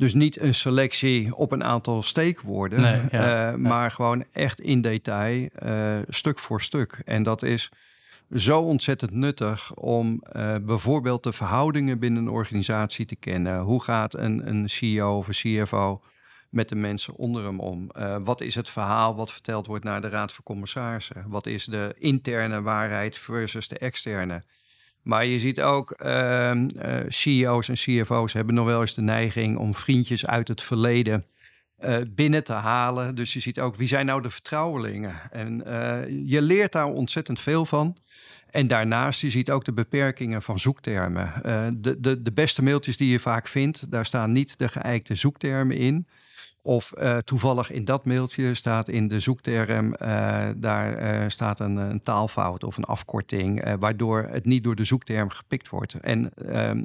[0.00, 4.80] Dus niet een selectie op een aantal steekwoorden, nee, ja, uh, maar gewoon echt in
[4.80, 7.02] detail, uh, stuk voor stuk.
[7.04, 7.70] En dat is
[8.34, 13.60] zo ontzettend nuttig om uh, bijvoorbeeld de verhoudingen binnen een organisatie te kennen.
[13.60, 16.00] Hoe gaat een, een CEO of een CFO
[16.48, 17.90] met de mensen onder hem om?
[18.24, 21.24] wat is het verhaal wat verteld wordt naar de Raad van Commissarissen?
[21.28, 24.42] Wat is de interne waarheid versus de externe?
[25.02, 29.56] Maar je ziet ook uh, uh, CEO's en CFO's hebben nog wel eens de neiging
[29.56, 31.26] om vriendjes uit het verleden
[31.84, 33.14] uh, binnen te halen.
[33.14, 35.20] Dus je ziet ook wie zijn nou de vertrouwelingen.
[35.30, 37.96] En uh, je leert daar ontzettend veel van.
[38.50, 41.32] En daarnaast, je ziet ook de beperkingen van zoektermen.
[41.82, 45.76] De, de, de beste mailtjes die je vaak vindt, daar staan niet de geëikte zoektermen
[45.76, 46.06] in.
[46.62, 51.76] Of uh, toevallig in dat mailtje staat in de zoekterm, uh, daar uh, staat een,
[51.76, 55.94] een, taalfout of een afkorting, waardoor het niet door de zoekterm gepikt wordt.
[55.94, 56.82] En ehm,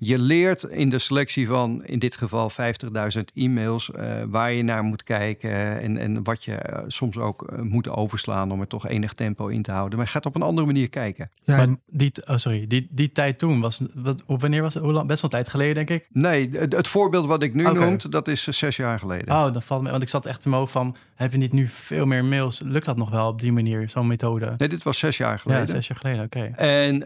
[0.00, 4.82] je leert in de selectie van in dit geval 50.000 e-mails uh, waar je naar
[4.82, 8.88] moet kijken en, en wat je uh, soms ook uh, moet overslaan om er toch
[8.88, 9.98] enig tempo in te houden.
[9.98, 11.30] Maar je gaat op een andere manier kijken.
[11.42, 14.82] Ja, maar die, oh sorry, die, die tijd toen was, wat, wanneer was het?
[14.82, 15.06] Hoe lang?
[15.06, 16.06] Best wel tijd geleden, denk ik.
[16.12, 17.88] Nee, het, het voorbeeld wat ik nu okay.
[17.88, 19.34] noem, dat is zes jaar geleden.
[19.34, 21.52] Oh, dat valt me, want ik zat echt in mijn hoofd van, heb je niet
[21.52, 22.60] nu veel meer mails?
[22.64, 24.54] Lukt dat nog wel op die manier, zo'n methode?
[24.56, 25.66] Nee, dit was zes jaar geleden.
[25.66, 26.50] Ja, zes jaar geleden, oké.
[26.54, 26.98] Okay.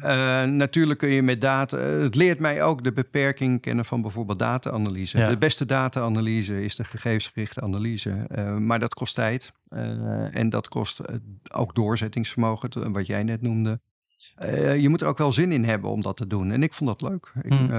[0.00, 4.38] En natuurlijk kun je met data het leert mij ook de beperking kennen van bijvoorbeeld
[4.38, 5.18] data-analyse.
[5.18, 5.28] Ja.
[5.28, 8.26] De beste data-analyse is de gegevensgerichte analyse.
[8.36, 9.52] Uh, maar dat kost tijd.
[10.32, 11.00] En dat kost
[11.52, 13.80] ook doorzettingsvermogen, wat jij net noemde.
[14.80, 16.50] Je moet er ook wel zin in hebben om dat te doen.
[16.50, 17.32] En ik vond dat leuk.
[17.42, 17.70] Ik, Hmm.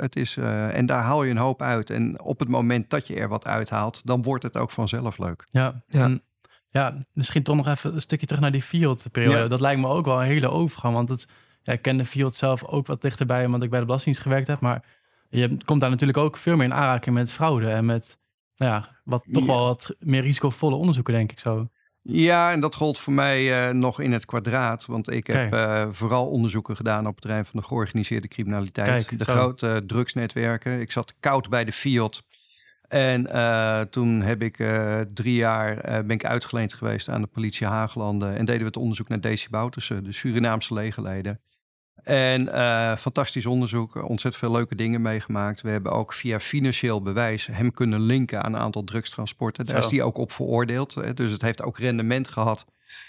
[0.00, 0.36] het is,
[0.70, 1.90] en daar haal je een hoop uit.
[1.90, 5.46] En op het moment dat je er wat uithaalt, dan wordt het ook vanzelf leuk.
[5.50, 6.02] Ja, Ja.
[6.04, 6.22] En,
[6.68, 9.38] ja misschien toch nog even een stukje terug naar die field-periode.
[9.38, 9.48] Ja.
[9.48, 10.94] Dat lijkt me ook wel een hele overgang.
[10.94, 11.28] Want het,
[11.62, 14.48] ja, ik ken de field zelf ook wat dichterbij, omdat ik bij de Belastingdienst gewerkt
[14.50, 14.60] heb.
[14.60, 14.84] Maar
[15.28, 18.18] je komt daar natuurlijk ook veel meer in aanraking met fraude en met,
[18.56, 19.52] nou ja, wat toch Ja.
[19.52, 21.68] wel wat meer risicovolle onderzoeken, denk ik zo.
[22.06, 24.86] Ja, en dat gold voor mij eh, nog in het kwadraat.
[24.86, 29.06] Want ik heb eh, vooral onderzoeken gedaan op het terrein van de georganiseerde criminaliteit.
[29.06, 29.32] Kijk, de zo.
[29.32, 30.80] grote drugsnetwerken.
[30.80, 32.22] Ik zat koud bij de Fiat.
[32.88, 37.26] En eh, toen heb ik eh, drie jaar eh, ben ik uitgeleend geweest aan de
[37.26, 38.36] politie Haaglanden.
[38.36, 41.40] En deden we het onderzoek naar Desi Boutersen, de Surinaamse legerleden.
[42.04, 45.60] En eh, fantastisch onderzoek, ontzettend veel leuke dingen meegemaakt.
[45.60, 49.64] We hebben ook via financieel bewijs hem kunnen linken aan een aantal drugstransporten.
[49.64, 49.88] Daar Zo.
[49.88, 51.16] is hij ook op veroordeeld.
[51.16, 52.64] Dus het heeft ook rendement gehad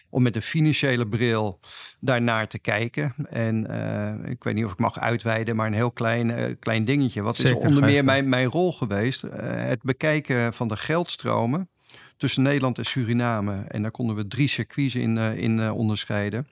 [0.10, 1.60] om met een financiële bril
[2.00, 3.14] daarnaar te kijken.
[3.30, 6.86] En eh, ik weet niet of ik mag uitweiden, maar een heel klein, eh, klein
[6.86, 7.22] dingetje.
[7.22, 9.22] Wat Zeker, is onder meer mijn, mijn rol geweest?
[9.46, 11.70] Het bekijken van de geldstromen
[12.18, 13.54] tussen Nederland en Suriname.
[13.68, 16.48] En daar konden we drie circuits in, in onderscheiden.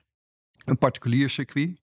[0.64, 1.82] Een particulier circuit.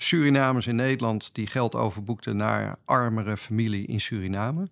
[0.00, 4.68] Surinamers in Nederland die geld overboekten naar armere familie in Suriname.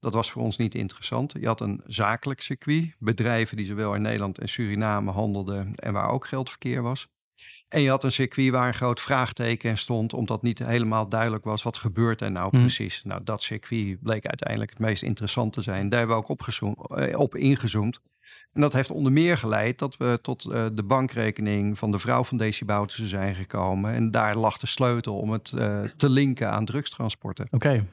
[0.00, 1.32] Dat was voor ons niet interessant.
[1.40, 6.10] Je had een zakelijk circuit, bedrijven die zowel in Nederland en Suriname handelden en waar
[6.10, 7.06] ook geldverkeer was.
[7.68, 11.62] En je had een circuit waar een groot vraagteken stond, omdat niet helemaal duidelijk was
[11.62, 12.60] wat gebeurt er nou Hmm.
[12.60, 13.02] precies.
[13.04, 15.88] Nou, dat circuit bleek uiteindelijk het meest interessant te zijn.
[15.88, 18.00] Daar hebben we ook opgezoom- eh, op ingezoomd.
[18.56, 22.24] En dat heeft onder meer geleid dat we tot eh, de bankrekening van de vrouw
[22.24, 23.92] van Desi Boutersen zijn gekomen.
[23.92, 27.46] En daar lag de sleutel om het eh, te linken aan drugstransporten.
[27.50, 27.84] Oké,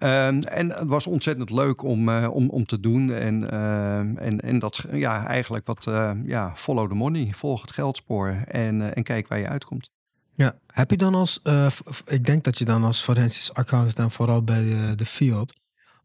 [0.00, 3.12] Ehm, en het was ontzettend leuk om, eh, om, om te doen.
[3.12, 7.72] En, ehm, en, en dat, ja, eigenlijk wat, eh, ja, follow the money, volg het
[7.72, 9.90] geldspoor en, eh, en kijk waar je uitkomt.
[10.34, 11.66] Ja, heb je dan als, eh,
[12.04, 15.59] ik denk dat je dan als forensisch accountant en vooral bij de, de field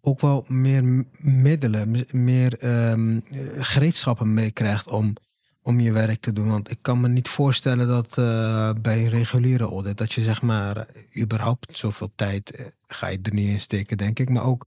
[0.06, 5.14] ook wel meer middelen, meer ehm, eh, gereedschappen meekrijgt om,
[5.62, 6.50] om je werk te doen.
[6.50, 10.42] Want ik kan me niet voorstellen dat eh, bij een reguliere audit, dat je zeg
[10.42, 10.88] maar
[11.18, 14.30] überhaupt zoveel tijd eh, ga je er niet in steken, denk ik.
[14.30, 14.66] Maar ook,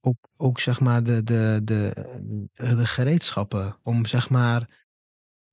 [0.00, 1.92] ook, ook zeg maar de, de, de,
[2.54, 4.80] de, de gereedschappen om zeg maar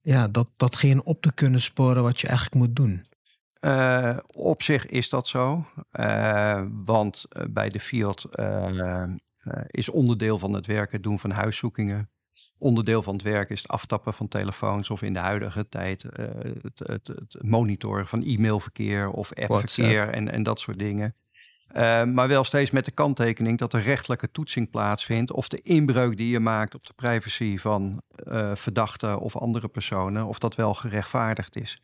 [0.00, 3.04] ja, dat, datgene op te kunnen sporen wat je eigenlijk moet doen.
[3.60, 8.28] Eh, op zich is dat zo, Eh, want eh, bij de Fiat
[9.66, 12.10] is onderdeel van het werk het doen van huiszoekingen.
[12.58, 16.78] Onderdeel van het werk is het aftappen van telefoons of in de huidige tijd het,
[16.78, 21.16] het, het monitoren van e-mailverkeer of appverkeer en, en dat soort dingen.
[22.14, 26.30] Maar wel steeds met de kanttekening dat er rechtelijke toetsing plaatsvindt of de inbreuk die
[26.30, 28.02] je maakt op de privacy van
[28.54, 31.80] verdachten of andere personen, of dat wel gerechtvaardigd is.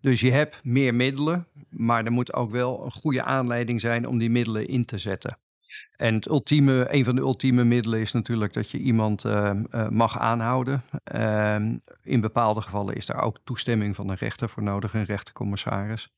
[0.00, 4.18] Dus je hebt meer middelen, maar er moet ook wel een goede aanleiding zijn om
[4.18, 5.38] die middelen in te zetten.
[5.96, 9.88] En het ultieme, een van de ultieme middelen is natuurlijk dat je iemand eh, eh,
[9.88, 10.82] mag aanhouden.
[11.04, 16.08] Ehm, in bepaalde gevallen is daar ook toestemming van een rechter voor nodig, een rechtercommissaris.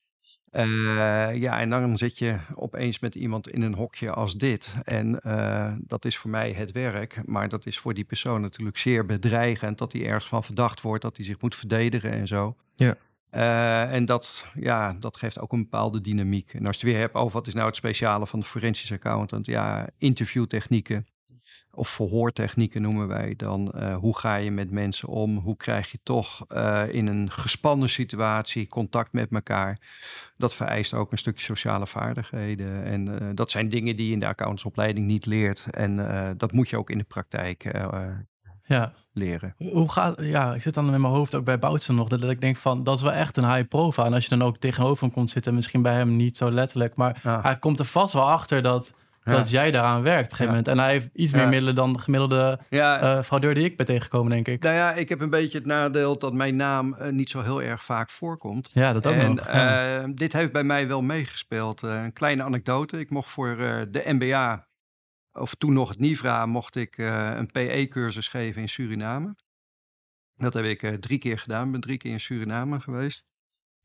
[0.50, 4.74] Eh, ja, en dan zit je opeens met iemand in een hokje als dit.
[4.82, 8.78] En eh, dat is voor mij het werk, maar dat is voor die persoon natuurlijk
[8.78, 9.78] zeer bedreigend.
[9.78, 12.56] Dat hij ergens van verdacht wordt, dat hij zich moet verdedigen en zo.
[12.74, 12.96] Ja.
[13.30, 16.54] Eh, en dat, ja, dat geeft ook een bepaalde dynamiek.
[16.54, 18.94] En als je het weer hebt over wat is nou het speciale van de forensische
[18.94, 21.04] accountant, ja, interviewtechnieken
[21.72, 23.72] of verhoortechnieken noemen wij dan.
[23.72, 25.36] Eh, hoe ga je met mensen om?
[25.36, 29.78] Hoe krijg je toch eh, in een gespannen situatie contact met elkaar?
[30.36, 32.84] Dat vereist ook een stukje sociale vaardigheden.
[32.84, 35.66] En dat zijn dingen die je in de accountantsopleiding niet leert.
[35.70, 37.64] En dat moet je ook in de praktijk
[38.76, 38.92] ja.
[39.12, 39.54] leren.
[39.58, 42.40] Hoe gaat, ja, ik zit dan in mijn hoofd ook bij Boutsen nog, dat ik
[42.40, 44.06] denk van, dat is wel echt een high profile.
[44.06, 46.96] En als je dan ook tegenover hem komt zitten, misschien bij hem niet zo letterlijk,
[46.96, 47.40] maar Ja.
[47.42, 48.92] hij komt er vast wel achter dat
[49.24, 50.68] dat jij daaraan werkt op een gegeven moment.
[50.68, 53.86] En hij heeft iets meer middelen dan de gemiddelde Ja, eh fraudeur die ik ben
[53.86, 54.62] tegengekomen, denk ik.
[54.62, 57.62] nou ja, ik heb een beetje het nadeel dat mijn naam eh, niet zo heel
[57.62, 58.70] erg vaak voorkomt.
[58.72, 59.46] Ja, dat ook en nog.
[59.46, 61.82] Eh, dit heeft bij mij wel meegespeeld.
[61.82, 62.98] Een kleine anekdote.
[62.98, 63.56] Ik mocht voor
[63.90, 64.66] de MBA,
[65.32, 69.36] of toen nog het NIVRA, mocht ik eh, een PE-cursus geven in Suriname.
[70.36, 71.66] Dat heb ik eh, drie keer gedaan.
[71.66, 73.28] Ik ben drie keer in Suriname geweest.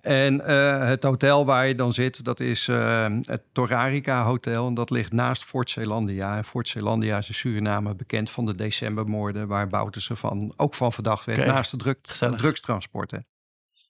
[0.02, 2.68] En eh, het hotel waar je dan zit, dat is
[3.22, 4.68] het Torarica Hotel.
[4.68, 6.38] En dat ligt naast Fort Zeelandia.
[6.38, 9.48] En Fort Zeelandia is in Suriname bekend van de decembermoorden...
[9.48, 12.38] waar Bouterse van, ook van verdacht werd, naast de druk, gezellig.
[12.38, 13.28] drugstransporten.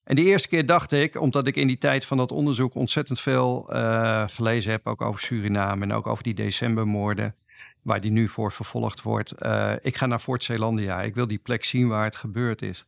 [0.03, 3.19] En de eerste keer dacht ik, omdat ik in die tijd van dat onderzoek ontzettend
[3.19, 3.61] veel
[4.29, 7.35] gelezen heb, ook over Suriname en ook over die decembermoorden,
[7.85, 9.31] waar die nu voor vervolgd wordt.
[9.31, 11.01] eh, ik ga naar Fort Zeelandia.
[11.01, 12.85] Ik wil die plek zien waar het gebeurd is.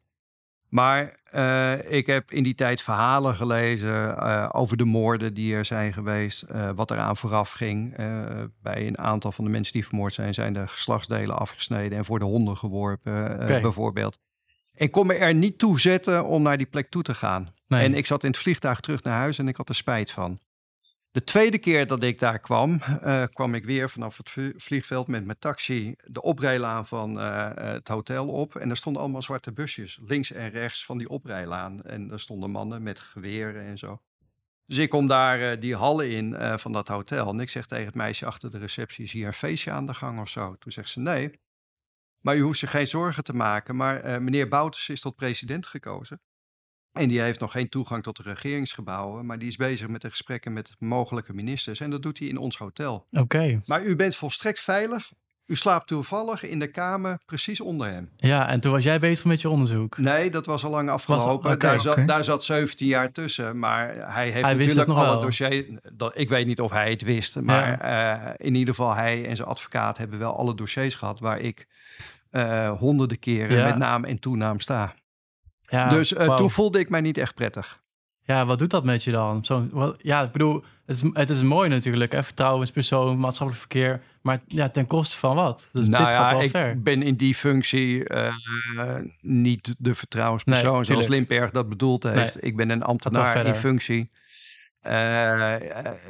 [0.69, 5.65] Maar eh, ik heb in die tijd verhalen gelezen eh, over de moorden die er
[5.65, 7.95] zijn geweest, wat eraan vooraf ging.
[8.62, 12.19] Bij een aantal van de mensen die vermoord zijn, zijn de geslachtsdelen afgesneden en voor
[12.19, 13.62] de honden geworpen, Oké.
[13.62, 14.17] bijvoorbeeld.
[14.73, 17.53] Ik kon me er niet toe zetten om naar die plek toe te gaan.
[17.67, 17.83] Nee.
[17.83, 20.39] En ik zat in het vliegtuig terug naar huis en ik had er spijt van.
[21.17, 25.08] De tweede keer dat ik daar kwam, eh, kwam ik weer vanaf het vlie- vliegveld
[25.08, 28.56] met mijn taxi de oprijlaan van eh, het hotel op.
[28.56, 31.84] En er stonden allemaal zwarte busjes, links en rechts van die oprijlaan.
[31.84, 34.01] En er stonden mannen met geweren en zo.
[34.65, 37.30] Dus ik kom daar eh, die hallen in van dat hotel.
[37.30, 39.93] En ik zeg tegen het meisje achter de receptie, is hier een feestje aan de
[39.93, 40.56] gang of zo?
[40.60, 41.39] Toen zegt ze, nee.
[42.21, 43.75] Maar u hoeft zich geen zorgen te maken.
[43.75, 46.21] Maar meneer Bouters is tot president gekozen.
[46.91, 49.26] En die heeft nog geen toegang tot de regeringsgebouwen.
[49.26, 51.80] Maar die is bezig met de gesprekken met mogelijke ministers.
[51.80, 53.08] En dat doet hij in ons hotel.
[53.12, 53.62] Oké.
[53.65, 55.12] Maar u bent volstrekt veilig.
[55.45, 58.10] U slaapt toevallig in de kamer precies onder hem.
[58.17, 59.97] Ja, en toen was jij bezig met je onderzoek.
[59.97, 61.60] Nee, dat was al lang afgelopen.
[61.60, 63.60] daar, zat, daar zat 17 jaar tussen.
[63.60, 65.21] Maar hij heeft Hij natuurlijk nog alle wel.
[65.21, 65.65] dossiers.
[65.93, 67.41] Dat, ik weet niet of hij het wist.
[67.41, 71.39] Maar eh, in ieder geval, hij en zijn advocaat hebben wel alle dossiers gehad waar
[71.39, 71.67] ik
[72.30, 73.65] eh, honderden keren Ja.
[73.65, 74.93] met naam en toenaam sta.
[75.67, 77.82] Ja, dus eh, toen voelde ik mij niet echt prettig.
[78.21, 79.45] Ja, wat doet dat met je dan?
[79.45, 82.23] Zo, wat- ja, ik bedoel, het is, het is mooi natuurlijk, hè?
[82.23, 84.01] vertrouwenspersoon, maatschappelijk verkeer.
[84.21, 85.69] Maar ja, ten koste van wat?
[85.73, 86.82] Dus nou dit ja, gaat wel ik ver.
[86.82, 88.34] ben in die functie eh,
[89.21, 91.08] niet de vertrouwenspersoon Nee, zoals.
[91.08, 92.43] Limperg dat bedoeld heeft.
[92.43, 94.10] Ik ben een ambtenaar in functie.
[94.80, 95.56] Eh,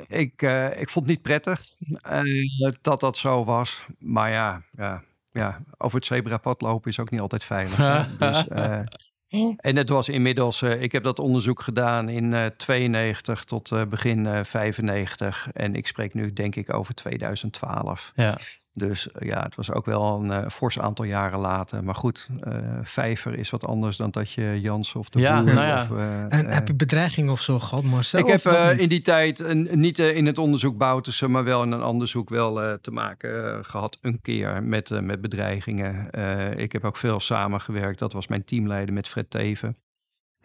[0.08, 0.42] ik,
[0.78, 1.66] ik vond het niet prettig
[2.82, 3.86] dat dat zo was.
[4.00, 7.76] Maar ja, ja, ja, over het zebrapad lopen is ook niet altijd veilig.
[8.20, 8.48] dus,
[9.58, 13.86] en het was inmiddels, eh, ik heb dat onderzoek gedaan in eh 92 tot eh,
[13.86, 15.48] begin eh 95.
[15.54, 18.12] En ik spreek nu denk ik over 2012.
[18.16, 18.38] Ja.
[18.78, 21.84] Dus eh, ja, het was ook wel een eh, fors aantal jaren later.
[21.84, 25.54] Maar goed, eh, vijver is wat anders dan dat je Jans of de Ja, Boer
[25.54, 25.82] nou ja.
[25.82, 25.98] of...
[26.30, 28.20] En heb je bedreiging of zo gehad, Marcel?
[28.20, 28.46] ik heb
[28.80, 32.30] in die tijd een, niet in het onderzoek Boutersen, maar wel in een ander zoek
[32.30, 33.98] wel eh, te maken eh, gehad.
[34.02, 36.12] Een keer met, met bedreigingen.
[36.12, 38.00] Eh, ik heb ook veel samengewerkt.
[38.00, 39.78] Dat was mijn teamleider met Fred Teven.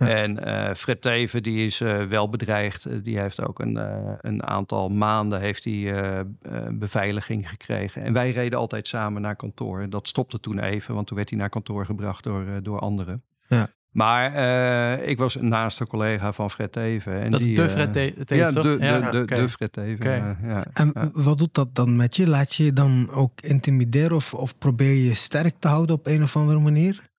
[0.02, 0.08] Ja.
[0.16, 2.84] En eh, Fred Teven die is eh, wel bedreigd.
[2.84, 6.26] Eh, die heeft ook een, eh, een aantal maanden heeft hij, eh, eh,
[6.72, 8.02] beveiliging gekregen.
[8.02, 9.86] En wij reden altijd samen naar kantoor.
[9.90, 13.22] Dat stopte toen even, want toen werd hij naar kantoor gebracht door, eh, door anderen.
[13.46, 13.68] Ja.
[13.90, 17.20] Maar eh, ik was naast een collega van Fred Teven.
[17.22, 18.62] En Dat is die, de eh, Fred Te- Teven, ja, toch?
[18.64, 19.94] de, de, Ja, de, de Fred Teven.
[19.94, 20.10] Oké.
[20.42, 20.64] eh, ja.
[20.72, 21.10] En Ja.
[21.12, 22.28] wat doet dat dan met je?
[22.28, 26.06] Laat je je dan ook intimideren of, of probeer je je sterk te houden op
[26.06, 27.10] een of andere manier?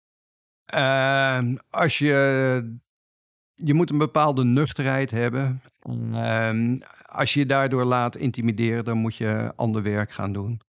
[0.73, 2.77] Ehm, als je,
[3.53, 5.61] je moet een bepaalde nuchterheid hebben.
[6.13, 10.61] Ehm, als je je daardoor laat intimideren, dan moet je ander werk gaan doen.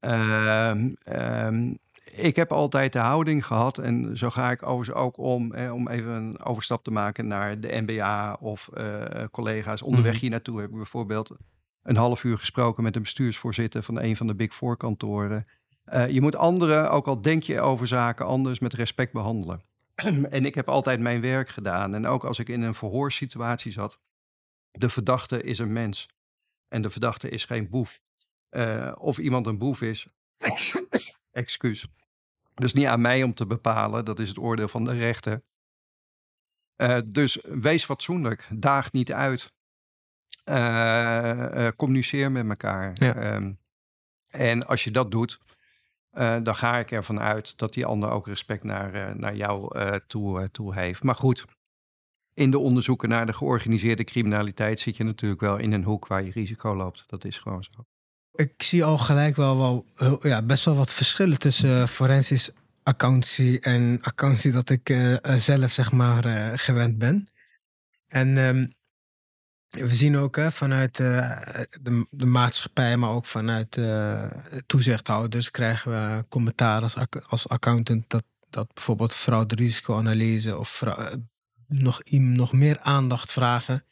[0.00, 1.74] Ehm,
[2.12, 5.88] ik heb altijd de houding gehad, en zo ga ik overigens ook om, hè, om
[5.88, 9.82] even een overstap te maken naar de NBA of eh, collega's.
[9.82, 10.20] Onderweg Mhm.
[10.20, 11.36] hier naartoe heb ik bijvoorbeeld
[11.82, 15.46] een half uur gesproken met een bestuursvoorzitter van een van de Big Four kantoren.
[15.84, 19.62] Eh, je moet anderen, ook al denk je over zaken anders, met respect behandelen.
[20.30, 21.94] en ik heb altijd mijn werk gedaan.
[21.94, 24.00] En ook als ik in een verhoorsituatie zat,
[24.70, 26.08] de verdachte is een mens.
[26.68, 28.00] En de verdachte is geen boef.
[28.48, 30.06] Eh, of iemand een boef is,
[31.30, 31.86] excuus.
[32.54, 35.42] Dus niet aan mij om te bepalen, dat is het oordeel van de rechter.
[36.76, 39.52] Eh, dus wees fatsoenlijk, daag niet uit.
[41.76, 42.90] Communiceer met elkaar.
[42.94, 43.14] Ja.
[43.14, 43.52] Ehm,
[44.30, 45.40] en als je dat doet,
[46.14, 49.78] eh, dan ga ik ervan uit dat die ander ook respect naar, eh, naar jou
[49.78, 51.02] eh, toe, toe heeft.
[51.02, 51.44] Maar goed,
[52.34, 56.24] in de onderzoeken naar de georganiseerde criminaliteit zit je natuurlijk wel in een hoek waar
[56.24, 57.04] je risico loopt.
[57.06, 57.84] Dat is gewoon zo.
[58.32, 59.86] Ik zie al gelijk wel, wel
[60.22, 62.50] ja, best wel wat verschillen tussen forensisch
[62.82, 64.96] accountancy en accountancy dat ik
[65.36, 67.28] zelf zeg maar gewend ben.
[68.06, 68.66] En ehm,
[69.74, 71.38] we zien ook hè, vanuit uh,
[71.82, 74.24] de, de, maatschappij, maar ook vanuit uh,
[74.66, 76.96] toezichthouders krijgen we commentaar als,
[77.26, 80.82] als accountant dat, dat bijvoorbeeld fraude-risicoanalyse of
[81.66, 83.84] nog, nog meer aandacht vragen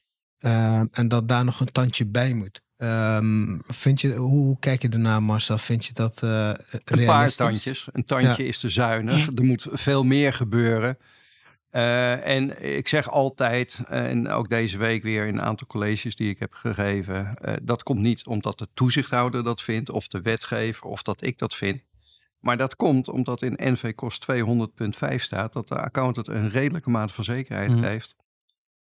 [0.91, 2.63] en dat daar nog een tandje bij moet.
[2.83, 5.59] Um, vind je, hoe kijk je ernaar, Marcel?
[5.59, 6.53] Vind je dat uh,
[6.85, 7.89] Een paar tandjes.
[7.93, 9.27] Een tandje is te zuinig.
[9.27, 10.99] Er moet veel meer gebeuren.
[11.73, 16.31] Uh, en ik zeg altijd, en ook deze week weer in een aantal colleges die
[16.31, 20.87] ik heb gegeven, uh, dat komt niet omdat de toezichthouder dat vindt, of de wetgever,
[20.87, 21.83] of dat ik dat vind.
[22.39, 27.13] Maar dat komt omdat in NV Kost 200.5 staat dat de accountant een redelijke mate
[27.13, 27.83] van zekerheid mm.
[27.83, 28.15] geeft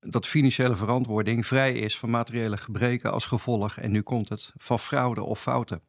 [0.03, 4.79] dat financiële verantwoording vrij is van materiële gebreken als gevolg, en nu komt het, van
[4.79, 5.81] fraude of fouten.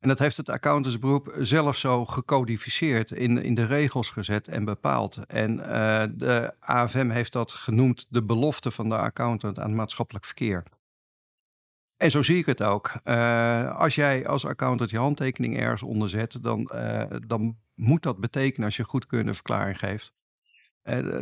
[0.00, 5.26] En dat heeft het accountantsberoep zelf zo gecodificeerd, in, in de regels gezet en bepaald.
[5.26, 10.64] En uh, de AFM heeft dat genoemd de belofte van de accountant aan maatschappelijk verkeer.
[11.96, 12.92] En zo zie ik het ook.
[13.04, 18.66] Uh, als jij als accountant je handtekening ergens onderzet, dan, uh, dan moet dat betekenen
[18.66, 20.12] als je goedkeurende verklaring geeft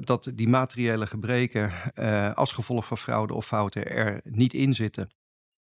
[0.00, 1.72] dat die materiële gebreken
[2.34, 5.08] als gevolg van fraude of fouten er niet in zitten.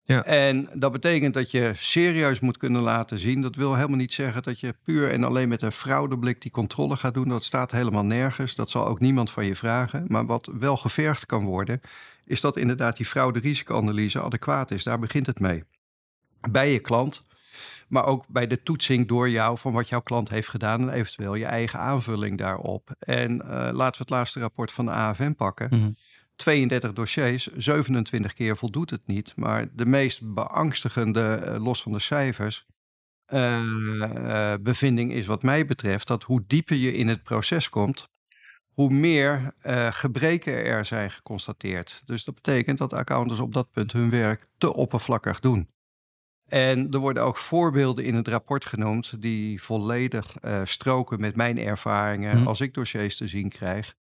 [0.07, 0.23] Ja.
[0.23, 3.41] En dat betekent dat je serieus moet kunnen laten zien.
[3.41, 6.97] Dat wil helemaal niet zeggen dat je puur en alleen met een fraudeblik die controle
[6.97, 7.29] gaat doen.
[7.29, 8.55] Dat staat helemaal nergens.
[8.55, 10.05] Dat zal ook niemand van je vragen.
[10.07, 11.81] Maar wat wel gevergd kan worden,
[12.25, 14.83] is dat inderdaad die fraude-risicoanalyse adequaat is.
[14.83, 15.63] Daar begint het mee.
[16.51, 17.21] Bij je klant
[17.87, 21.35] maar ook bij de toetsing door jou van wat jouw klant heeft gedaan en eventueel
[21.35, 22.95] je eigen aanvulling daarop.
[22.99, 25.67] En uh, laten we het laatste rapport van de AFM pakken.
[25.71, 25.95] Mm -hmm.
[26.35, 29.33] 32 dossiers, 27 keer voldoet het niet.
[29.35, 32.65] Maar de meest beangstigende, uh, los van de cijfers,
[33.27, 38.09] uh, bevinding is wat mij betreft dat hoe dieper je in het proces komt,
[38.73, 39.53] hoe meer
[39.89, 42.01] gebreken er zijn geconstateerd.
[42.05, 45.69] Dus dat betekent dat accountants op dat punt hun werk te oppervlakkig doen.
[46.45, 52.39] En er worden ook voorbeelden in het rapport genoemd die volledig stroken met mijn ervaringen
[52.39, 52.47] mm.
[52.47, 53.95] als ik dossiers te zien krijg.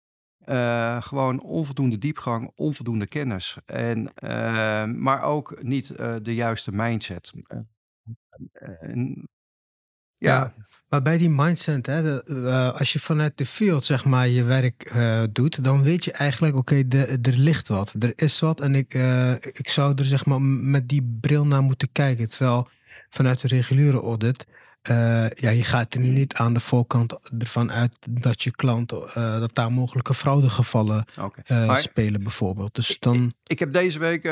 [0.48, 3.56] Uh, gewoon onvoldoende diepgang, onvoldoende kennis.
[3.66, 7.32] En, uh, maar ook niet de juiste mindset.
[10.16, 10.54] ja.
[10.88, 12.24] Maar bij die mindset, hè,
[12.72, 14.92] als je vanuit de field zeg maar je werk
[15.32, 18.94] doet, dan weet je eigenlijk, oké, okay, er ligt wat, er is wat en ik,
[19.52, 22.28] ik zou er zeg maar met die bril naar moeten kijken.
[22.28, 22.68] Terwijl
[23.08, 24.46] vanuit de reguliere audit
[24.90, 29.06] uh, ja, je gaat er niet aan de voorkant ervan uit dat je klant, uh,
[29.14, 31.66] dat daar mogelijke fraudegevallen okay.
[31.66, 32.74] uh, spelen bijvoorbeeld.
[32.74, 33.24] Dus dan...
[33.24, 34.28] Ik, ik heb deze week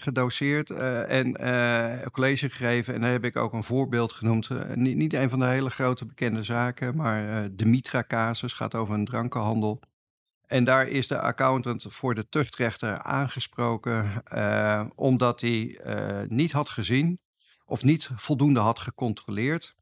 [0.00, 4.48] gedoseerd en een college gegeven en daar heb ik ook een voorbeeld genoemd.
[4.74, 9.04] niet, niet een van de hele grote bekende zaken, maar de Mitra-casus gaat over een
[9.04, 9.80] drankenhandel.
[10.46, 14.22] En daar is de accountant voor de tuchtrechter aangesproken
[14.94, 15.80] omdat hij
[16.28, 17.20] niet had gezien
[17.64, 19.76] of niet voldoende had gecontroleerd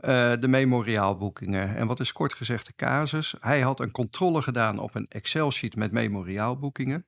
[0.00, 1.76] uh, de memoriaalboekingen.
[1.76, 3.34] En wat is kort gezegd de casus?
[3.40, 7.06] Hij had een controle gedaan op een Excel-sheet met memoriaalboekingen.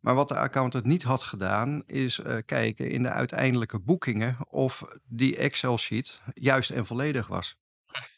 [0.00, 4.82] Maar wat de accountant niet had gedaan, is uh, kijken in de uiteindelijke boekingen of
[5.04, 7.56] die Excel-sheet juist en volledig was.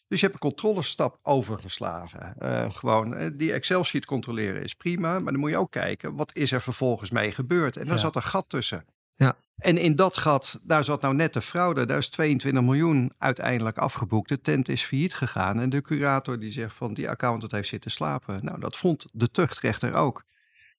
[0.08, 2.34] Dus je hebt een controlestap overgeslagen.
[2.38, 6.52] Uh, gewoon die Excel-sheet controleren is prima, maar dan moet je ook kijken wat is
[6.52, 7.76] er vervolgens mee gebeurd.
[7.76, 8.00] En daar ja.
[8.00, 8.84] zat een gat tussen.
[9.18, 9.36] Ja.
[9.56, 11.86] En in dat gat, daar zat nou net de fraude.
[11.86, 14.28] Daar is 22 miljoen uiteindelijk afgeboekt.
[14.28, 15.60] De tent is failliet gegaan.
[15.60, 18.44] En de curator die zegt van die accountant heeft zitten slapen.
[18.44, 20.24] Nou, dat vond de tuchtrechter ook.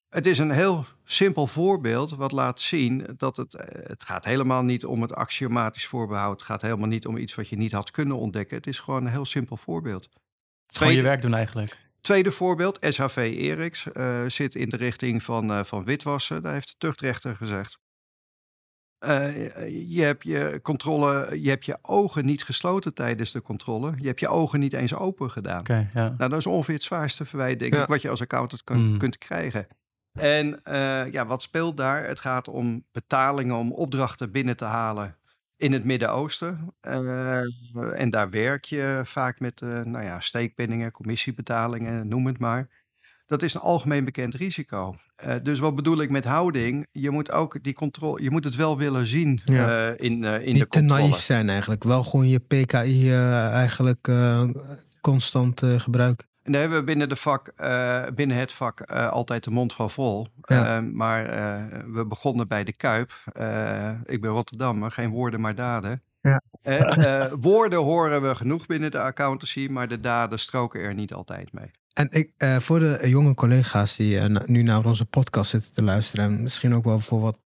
[0.08, 4.62] Het is een heel simpel voorbeeld wat laat zien dat het, eh, het gaat helemaal
[4.62, 6.32] niet om het axiomatisch voorbehoud.
[6.32, 8.56] Het gaat helemaal niet om iets wat je niet had kunnen ontdekken.
[8.56, 10.08] Het is gewoon een heel simpel voorbeeld.
[10.66, 11.78] Tweede, je werk doen eigenlijk.
[12.00, 16.42] Tweede voorbeeld, SHV Eriks uh, zit in de richting van, uh, van witwassen.
[16.42, 17.79] Daar heeft de tuchtrechter gezegd.
[19.06, 23.92] Uh, je hebt je controle, je hebt je ogen niet gesloten tijdens de controle.
[23.96, 25.60] Je hebt je ogen niet eens open gedaan.
[25.60, 26.14] Okay, ja.
[26.18, 28.98] Nou, dat is ongeveer het zwaarste verwijt, denk ik, wat je als accountant kan, mm.
[28.98, 29.66] kunt krijgen.
[30.12, 32.06] En uh, ja, wat speelt daar?
[32.06, 35.16] Het gaat om betalingen om opdrachten binnen te halen
[35.56, 36.74] in het Midden-Oosten.
[36.88, 42.68] Uh, en daar werk je vaak met nou ja, steekpenningen, commissiebetalingen, noem het maar.
[43.30, 44.96] Dat is een algemeen bekend risico.
[45.26, 46.86] Uh, dus wat bedoel ik met houding?
[46.92, 49.88] Je moet ook die controle, je moet het wel willen zien ja.
[49.88, 51.02] uh, in, uh, in Niet de controle.
[51.02, 51.84] te naïef zijn eigenlijk.
[51.84, 54.10] Wel gewoon je PKI eigenlijk
[55.00, 56.26] constant gebruiken.
[56.42, 57.52] En daar hebben we binnen, de vak,
[58.14, 60.26] binnen het vak altijd de mond van vol.
[60.40, 60.80] Ja.
[60.80, 61.24] maar
[61.92, 63.12] we begonnen bij de Kuip.
[64.04, 66.02] ik ben Rotterdam, maar geen woorden maar daden.
[66.20, 66.40] Ja.
[67.40, 71.70] woorden horen we genoeg binnen de accountancy, maar de daden stroken er niet altijd mee.
[71.92, 75.82] En ik, uh, voor de jonge collega's die uh, nu naar onze podcast zitten te
[75.82, 77.38] luisteren, en misschien ook wel voor wat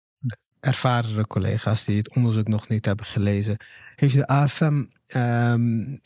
[0.60, 3.56] ervarende collega's die het onderzoek nog niet hebben gelezen.
[3.96, 5.96] Heeft de AFM ehm,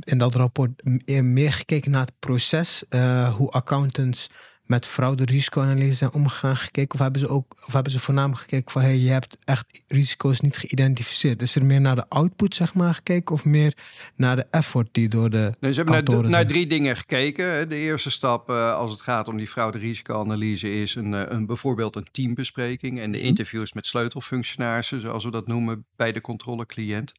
[0.00, 0.84] in dat rapport
[1.22, 4.30] meer gekeken naar het proces, uh, hoe accountants
[4.68, 6.94] met fraude-risicoanalyse zijn omgegaan gekeken?
[6.94, 10.40] Of hebben ze ook, of hebben ze voornamelijk gekeken van hey, je hebt echt risico's
[10.40, 11.42] niet geïdentificeerd?
[11.42, 13.76] Is er meer naar de output, zeg maar, gekeken of meer
[14.16, 15.52] naar de effort die door de.
[15.60, 17.68] Nee, ze hebben naar, naar, drie dingen gekeken.
[17.68, 21.96] De eerste stap, uh, als het gaat om die fraude-risicoanalyse, is een, uh, een, bijvoorbeeld
[21.96, 23.26] een teambespreking en de mhm.
[23.26, 27.12] interviews met sleutelfunctionarissen, zoals we dat noemen, bij de controlecliënt.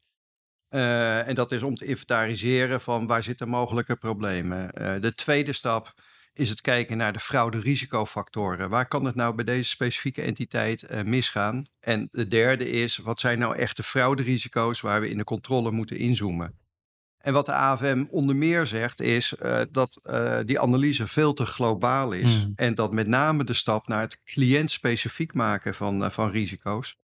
[0.70, 4.70] Uh, en dat is om te inventariseren van waar zitten mogelijke problemen.
[5.00, 5.94] de tweede stap
[6.32, 8.70] is het kijken naar de fraude-risicofactoren.
[8.70, 11.64] Waar kan het nou bij deze specifieke entiteit uh, misgaan?
[11.80, 15.96] En de derde is, wat zijn nou echte fraude-risico's waar we in de controle moeten
[15.96, 16.58] inzoomen?
[17.18, 21.46] En wat de AFM onder meer zegt, is uh, dat uh, die analyse veel te
[21.46, 22.44] globaal is.
[22.44, 22.52] Mm.
[22.54, 26.96] En dat met name de stap naar het cliëntspecifiek maken van, van risico's,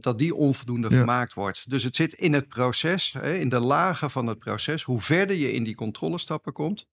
[0.00, 0.98] dat die onvoldoende ja.
[0.98, 1.70] gemaakt wordt.
[1.70, 4.82] Dus het zit in het proces, hè, in de lagen van het proces.
[4.82, 6.86] Hoe verder je in die controlestappen komt,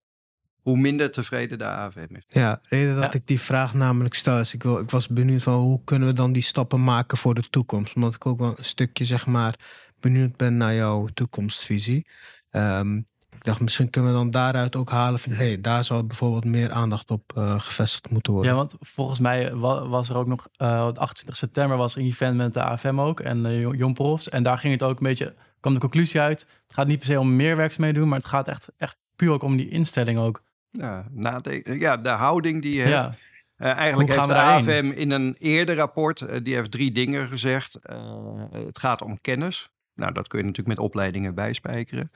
[0.67, 2.23] hoe minder tevreden de AFM is.
[2.25, 5.43] Ja, de reden dat ik die vraag namelijk stel is, ik, wil, ik was benieuwd
[5.43, 7.95] van hoe kunnen we dan die stappen maken voor de toekomst.
[7.95, 9.55] Omdat ik ook wel een stukje, zeg maar,
[9.99, 12.07] benieuwd ben naar jouw toekomstvisie.
[12.51, 16.45] Um, ik dacht, misschien kunnen we dan daaruit ook halen van, hey, daar zou bijvoorbeeld
[16.45, 18.51] meer aandacht op uh, gevestigd moeten worden.
[18.51, 22.07] Ja, want volgens mij was er ook nog, uh, op 28 september was er een
[22.07, 24.29] event met de AFM ook en uh, Jon Profs.
[24.29, 27.07] En daar ging het ook een beetje, kwam de conclusie uit, het gaat niet per
[27.07, 30.19] se om meer werkzaamheden doen, maar het gaat echt, echt puur ook om die instelling
[30.19, 30.45] ook.
[30.69, 31.79] Ja, nadenken.
[31.79, 33.15] ja, de houding die je ja.
[33.57, 37.77] Uh, eigenlijk heeft de AFM in een eerder rapport, uh, die heeft drie dingen gezegd.
[37.89, 39.69] Uh, het gaat om kennis.
[39.93, 42.11] Nou, dat kun je natuurlijk met opleidingen bijspijkeren.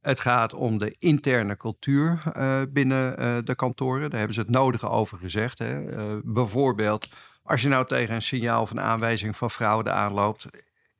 [0.00, 2.22] Het gaat om de interne cultuur
[2.72, 4.10] binnen de kantoren.
[4.10, 5.58] Daar hebben ze het nodige over gezegd.
[5.58, 5.84] Hè.
[6.24, 7.08] bijvoorbeeld,
[7.42, 10.46] als je nou tegen een signaal van aanwijzing van fraude aanloopt,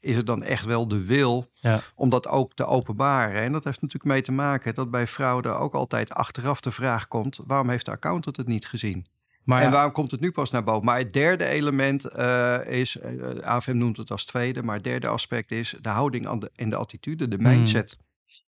[0.00, 1.80] is het dan echt wel de wil ja.
[1.94, 3.42] om dat ook te openbaren?
[3.42, 7.08] En dat heeft natuurlijk mee te maken dat bij fraude ook altijd achteraf de vraag
[7.08, 9.06] komt: waarom heeft de accountant het niet gezien?
[9.44, 10.84] Maar en waarom komt het nu pas naar boven?
[10.84, 14.84] Maar het derde element uh, is, uh, eh, AFM noemt het als tweede, maar het
[14.84, 17.46] derde aspect is de houding aan de, en de attitude, de hmm.
[17.46, 17.96] mindset.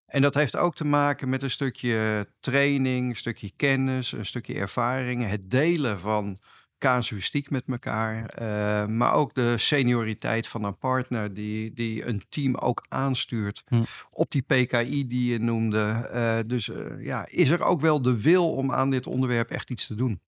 [0.05, 4.53] En dat heeft ook te maken met een stukje training, een stukje kennis, een stukje
[4.53, 6.39] ervaring, het delen van
[6.83, 8.41] casuïstiek met elkaar.
[8.41, 13.63] Uh, maar ook de senioriteit van een partner die, die een team ook aanstuurt.
[13.67, 13.83] Hm.
[14.09, 16.09] Op die PKI die je noemde.
[16.13, 19.69] Uh, dus uh, ja, is er ook wel de wil om aan dit onderwerp echt
[19.69, 20.21] iets te doen?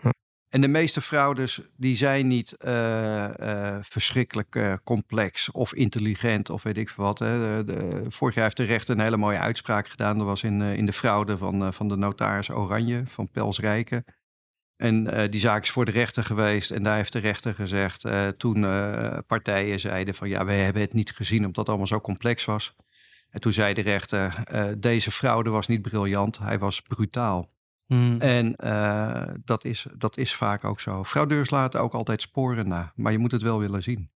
[0.00, 0.08] Hm.
[0.48, 2.54] En de meeste fraudes die zijn niet
[3.80, 7.18] verschrikkelijk complex of intelligent of weet ik veel wat.
[7.18, 7.64] Hè.
[7.64, 10.18] De, de, vorig jaar heeft de rechter een hele mooie uitspraak gedaan.
[10.18, 14.04] Dat was in, in de fraude van, van de notaris Oranje van Pels Rijken.
[14.76, 16.70] En uh, die zaak is voor de rechter geweest.
[16.70, 20.82] En daar heeft de rechter gezegd, uh, toen uh, partijen zeiden van ja, wij hebben
[20.82, 22.74] het niet gezien omdat het allemaal zo complex was.
[23.30, 24.44] En toen zei de rechter,
[24.78, 27.50] deze fraude was niet briljant, hij was brutaal.
[27.86, 28.20] Hmm.
[28.20, 28.54] En
[29.44, 31.04] dat, is, dat is vaak ook zo.
[31.04, 34.10] Fraudeurs laten ook altijd sporen na, maar je moet het wel willen zien.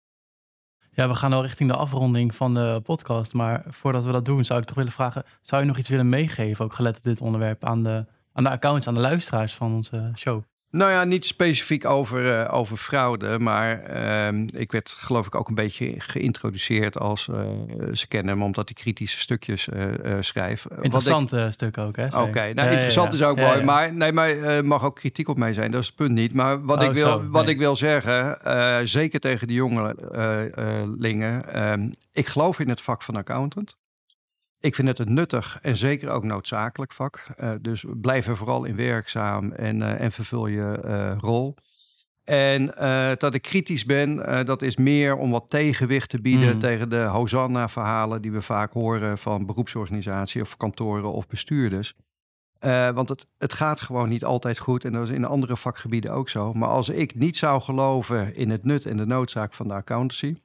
[0.95, 3.33] Ja, we gaan al richting de afronding van de podcast.
[3.33, 6.09] Maar voordat we dat doen, zou ik toch willen vragen: zou je nog iets willen
[6.09, 9.73] meegeven, ook gelet op dit onderwerp, aan de, aan de accounts, aan de luisteraars van
[9.73, 10.43] onze show?
[10.69, 15.47] Nou ja, niet specifiek over, uh, over fraude, maar uh, ik werd geloof ik ook
[15.47, 17.37] een beetje geïntroduceerd als uh,
[17.93, 20.65] ze kennen hem omdat hij kritische stukjes uh, schrijft.
[20.81, 21.53] Interessante ik...
[21.53, 22.05] stuk ook, hè?
[22.05, 25.71] Oké, nou interessant is ook mooi, maar nee, maar mag ook kritiek op mij zijn,
[25.71, 26.33] dat is het punt niet.
[26.33, 31.91] Maar wat, oh, ik, wil, zo, wat ik wil zeggen, zeker tegen de jongelingen, ehm,
[32.11, 33.77] ik geloof in het vak van accountant.
[34.65, 37.23] Ik vind het een nuttig en zeker ook noodzakelijk vak.
[37.37, 41.55] Uh, dus blijf er vooral in werkzaam en, uh, en vervul je uh, rol.
[42.23, 42.65] En
[43.17, 46.59] dat ik kritisch ben, dat is meer om wat tegenwicht te bieden mm.
[46.59, 51.93] tegen de Hosanna-verhalen die we vaak horen van beroepsorganisaties of kantoren of bestuurders.
[52.93, 56.29] want het, het gaat gewoon niet altijd goed en dat is in andere vakgebieden ook
[56.29, 56.53] zo.
[56.53, 60.35] Maar als ik niet zou geloven in het nut en de noodzaak van de accountancy,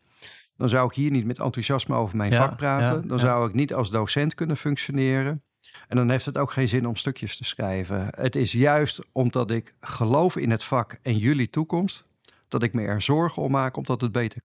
[0.61, 3.09] dan zou ik hier niet met enthousiasme over mijn vak praten.
[3.09, 5.43] dan zou ik niet als docent kunnen functioneren.
[5.89, 8.09] En dan heeft het ook geen zin om stukjes te schrijven.
[8.11, 12.05] Het is juist omdat ik geloof in het vak en jullie toekomst,
[12.49, 14.41] dat ik me er zorgen om maak omdat het beter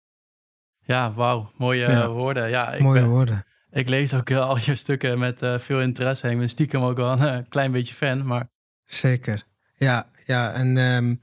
[0.80, 1.51] Ja, wauw.
[1.57, 2.49] Mooie woorden.
[2.49, 3.45] Ja, ik Mooie woorden.
[3.72, 6.30] Ik lees ook uh, al je stukken met uh, veel interesse.
[6.30, 8.47] Ik ben stiekem ook wel een klein beetje fan, maar...
[8.84, 9.43] Zeker.
[9.76, 10.51] Ja, ja.
[10.51, 11.20] En um,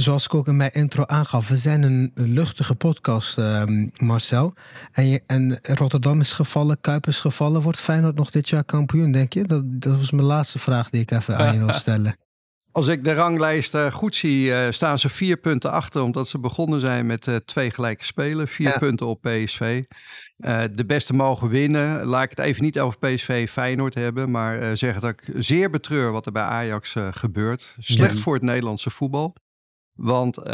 [0.00, 4.54] zoals ik ook in mijn intro aangaf, we zijn een luchtige podcast, ehm, Marcel.
[4.92, 7.62] En, je, en Rotterdam is gevallen, Kuip is gevallen.
[7.62, 9.44] Wordt Feyenoord nog dit jaar kampioen, denk je?
[9.44, 12.16] Dat, dat was mijn laatste vraag die ik even aan je wil stellen.
[12.72, 16.02] Als ik de ranglijst uh, goed zie, uh, staan ze vier punten achter.
[16.02, 18.48] Omdat ze begonnen zijn met uh, twee gelijke spelen.
[18.48, 18.78] Vier ja.
[18.78, 19.82] punten op PSV.
[20.72, 22.04] de beste mogen winnen.
[22.04, 24.30] Laat ik het even niet over PSV Feyenoord hebben.
[24.30, 27.74] Maar zeg dat ik zeer betreur wat er bij Ajax gebeurt.
[27.78, 28.20] Slecht ja.
[28.20, 29.34] voor het Nederlandse voetbal.
[30.00, 30.44] Want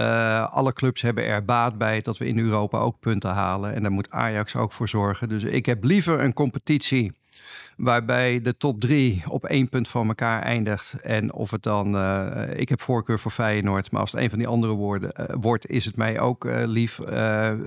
[0.51, 3.75] alle clubs hebben er baat bij dat we in Europa ook punten halen.
[3.75, 5.29] En daar moet Ajax ook voor zorgen.
[5.29, 7.13] Dus ik heb liever een competitie
[7.77, 10.93] Waarbij de top drie op één punt van elkaar eindigt.
[11.01, 14.39] En of het dan, uh, ik heb voorkeur voor Feyenoord, maar als het een van
[14.39, 16.99] die andere woorden uh, wordt, is het mij ook uh, lief.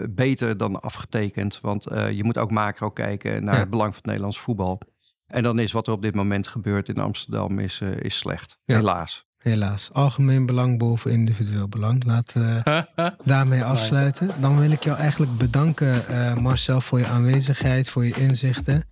[0.09, 1.59] beter dan afgetekend.
[1.61, 3.59] Want je moet ook macro kijken naar ja.
[3.59, 4.81] het belang van het Nederlands voetbal.
[5.27, 8.59] En dan is wat er op dit moment gebeurt in Amsterdam is, is slecht.
[8.63, 8.75] Ja.
[8.75, 9.28] Helaas.
[9.39, 9.89] Helaas.
[9.93, 12.03] Algemeen belang boven individueel belang.
[12.03, 12.85] Laten we
[13.25, 14.29] daarmee afsluiten.
[14.39, 16.03] Dan wil ik jou eigenlijk bedanken,
[16.41, 18.83] Marcel, voor je aanwezigheid, voor je inzichten.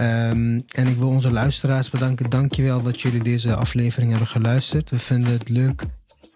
[0.00, 2.30] Um, en ik wil onze luisteraars bedanken.
[2.30, 4.90] Dankjewel dat jullie deze aflevering hebben geluisterd.
[4.90, 5.84] We vinden het leuk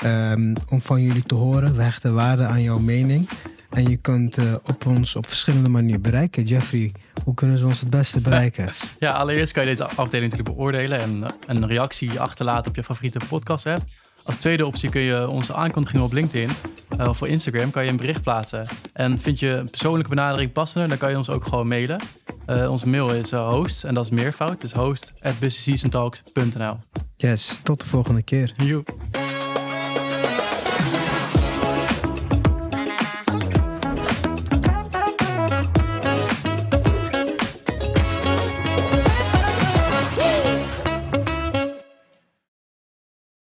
[0.05, 1.77] um, om van jullie te horen.
[1.77, 3.29] We hechten waarde aan jouw mening.
[3.71, 6.43] En je kunt uh, op ons op verschillende manieren bereiken.
[6.43, 6.93] Jeffrey,
[7.25, 8.69] hoe kunnen ze ons het beste bereiken?
[8.99, 13.19] Ja, allereerst kan je deze afdeling natuurlijk beoordelen en een reactie achterlaten op je favoriete
[13.29, 13.85] podcast app.
[14.25, 16.51] Als tweede optie kun je onze aankondigingen op LinkedIn
[17.01, 18.67] uh, of voor Instagram kan je een bericht plaatsen.
[18.93, 22.01] En vind je een persoonlijke benadering passender, dan kan je ons ook gewoon mailen.
[22.51, 24.61] Uh, onze mail is hosts en dat is meervoud.
[24.61, 25.35] Dus host at
[27.17, 28.53] Yes, tot de volgende keer.
[28.57, 28.97] Joep.